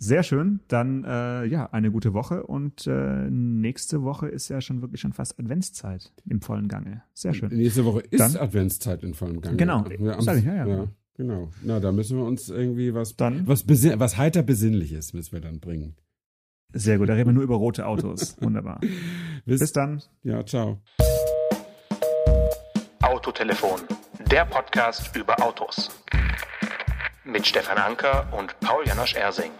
sehr 0.03 0.23
schön. 0.23 0.59
Dann 0.67 1.03
äh, 1.05 1.45
ja, 1.45 1.69
eine 1.71 1.91
gute 1.91 2.13
Woche 2.13 2.43
und 2.43 2.85
äh, 2.87 3.29
nächste 3.29 4.03
Woche 4.03 4.27
ist 4.27 4.49
ja 4.49 4.61
schon 4.61 4.81
wirklich 4.81 5.01
schon 5.01 5.13
fast 5.13 5.39
Adventszeit 5.39 6.11
im 6.29 6.41
vollen 6.41 6.67
Gange. 6.67 7.03
Sehr 7.13 7.33
schön. 7.33 7.49
Nächste 7.55 7.85
Woche 7.85 8.01
ist 8.01 8.19
Dann, 8.19 8.37
Adventszeit 8.37 9.03
im 9.03 9.13
vollen 9.13 9.41
Gange. 9.41 9.57
Genau. 9.57 9.85
Ja, 9.99 10.17
am, 10.17 10.37
ich, 10.37 10.43
ja, 10.43 10.55
ja. 10.55 10.67
ja, 10.67 10.87
genau. 11.15 11.49
Na, 11.63 11.79
da 11.79 11.91
müssen 11.91 12.17
wir 12.17 12.25
uns 12.25 12.49
irgendwie 12.49 12.93
was, 12.93 13.15
dann, 13.15 13.47
was, 13.47 13.67
was 13.67 14.17
heiter 14.17 14.43
besinnliches 14.43 15.13
müssen 15.13 15.31
wir 15.31 15.41
dann 15.41 15.59
bringen. 15.59 15.95
Sehr 16.73 16.97
gut, 16.97 17.07
da 17.07 17.13
reden 17.13 17.29
wir 17.29 17.33
nur 17.33 17.43
über 17.43 17.55
rote 17.55 17.85
Autos. 17.85 18.35
Wunderbar. 18.41 18.81
Bis, 19.45 19.59
Bis 19.59 19.71
dann. 19.73 20.01
Ja, 20.23 20.45
ciao. 20.45 20.81
Autotelefon, 23.01 23.81
der 24.29 24.45
Podcast 24.45 25.15
über 25.15 25.41
Autos. 25.41 25.89
Mit 27.25 27.47
Stefan 27.47 27.77
Anker 27.77 28.27
und 28.37 28.59
Paul 28.59 28.85
Janosch 28.85 29.15
Ersing. 29.15 29.51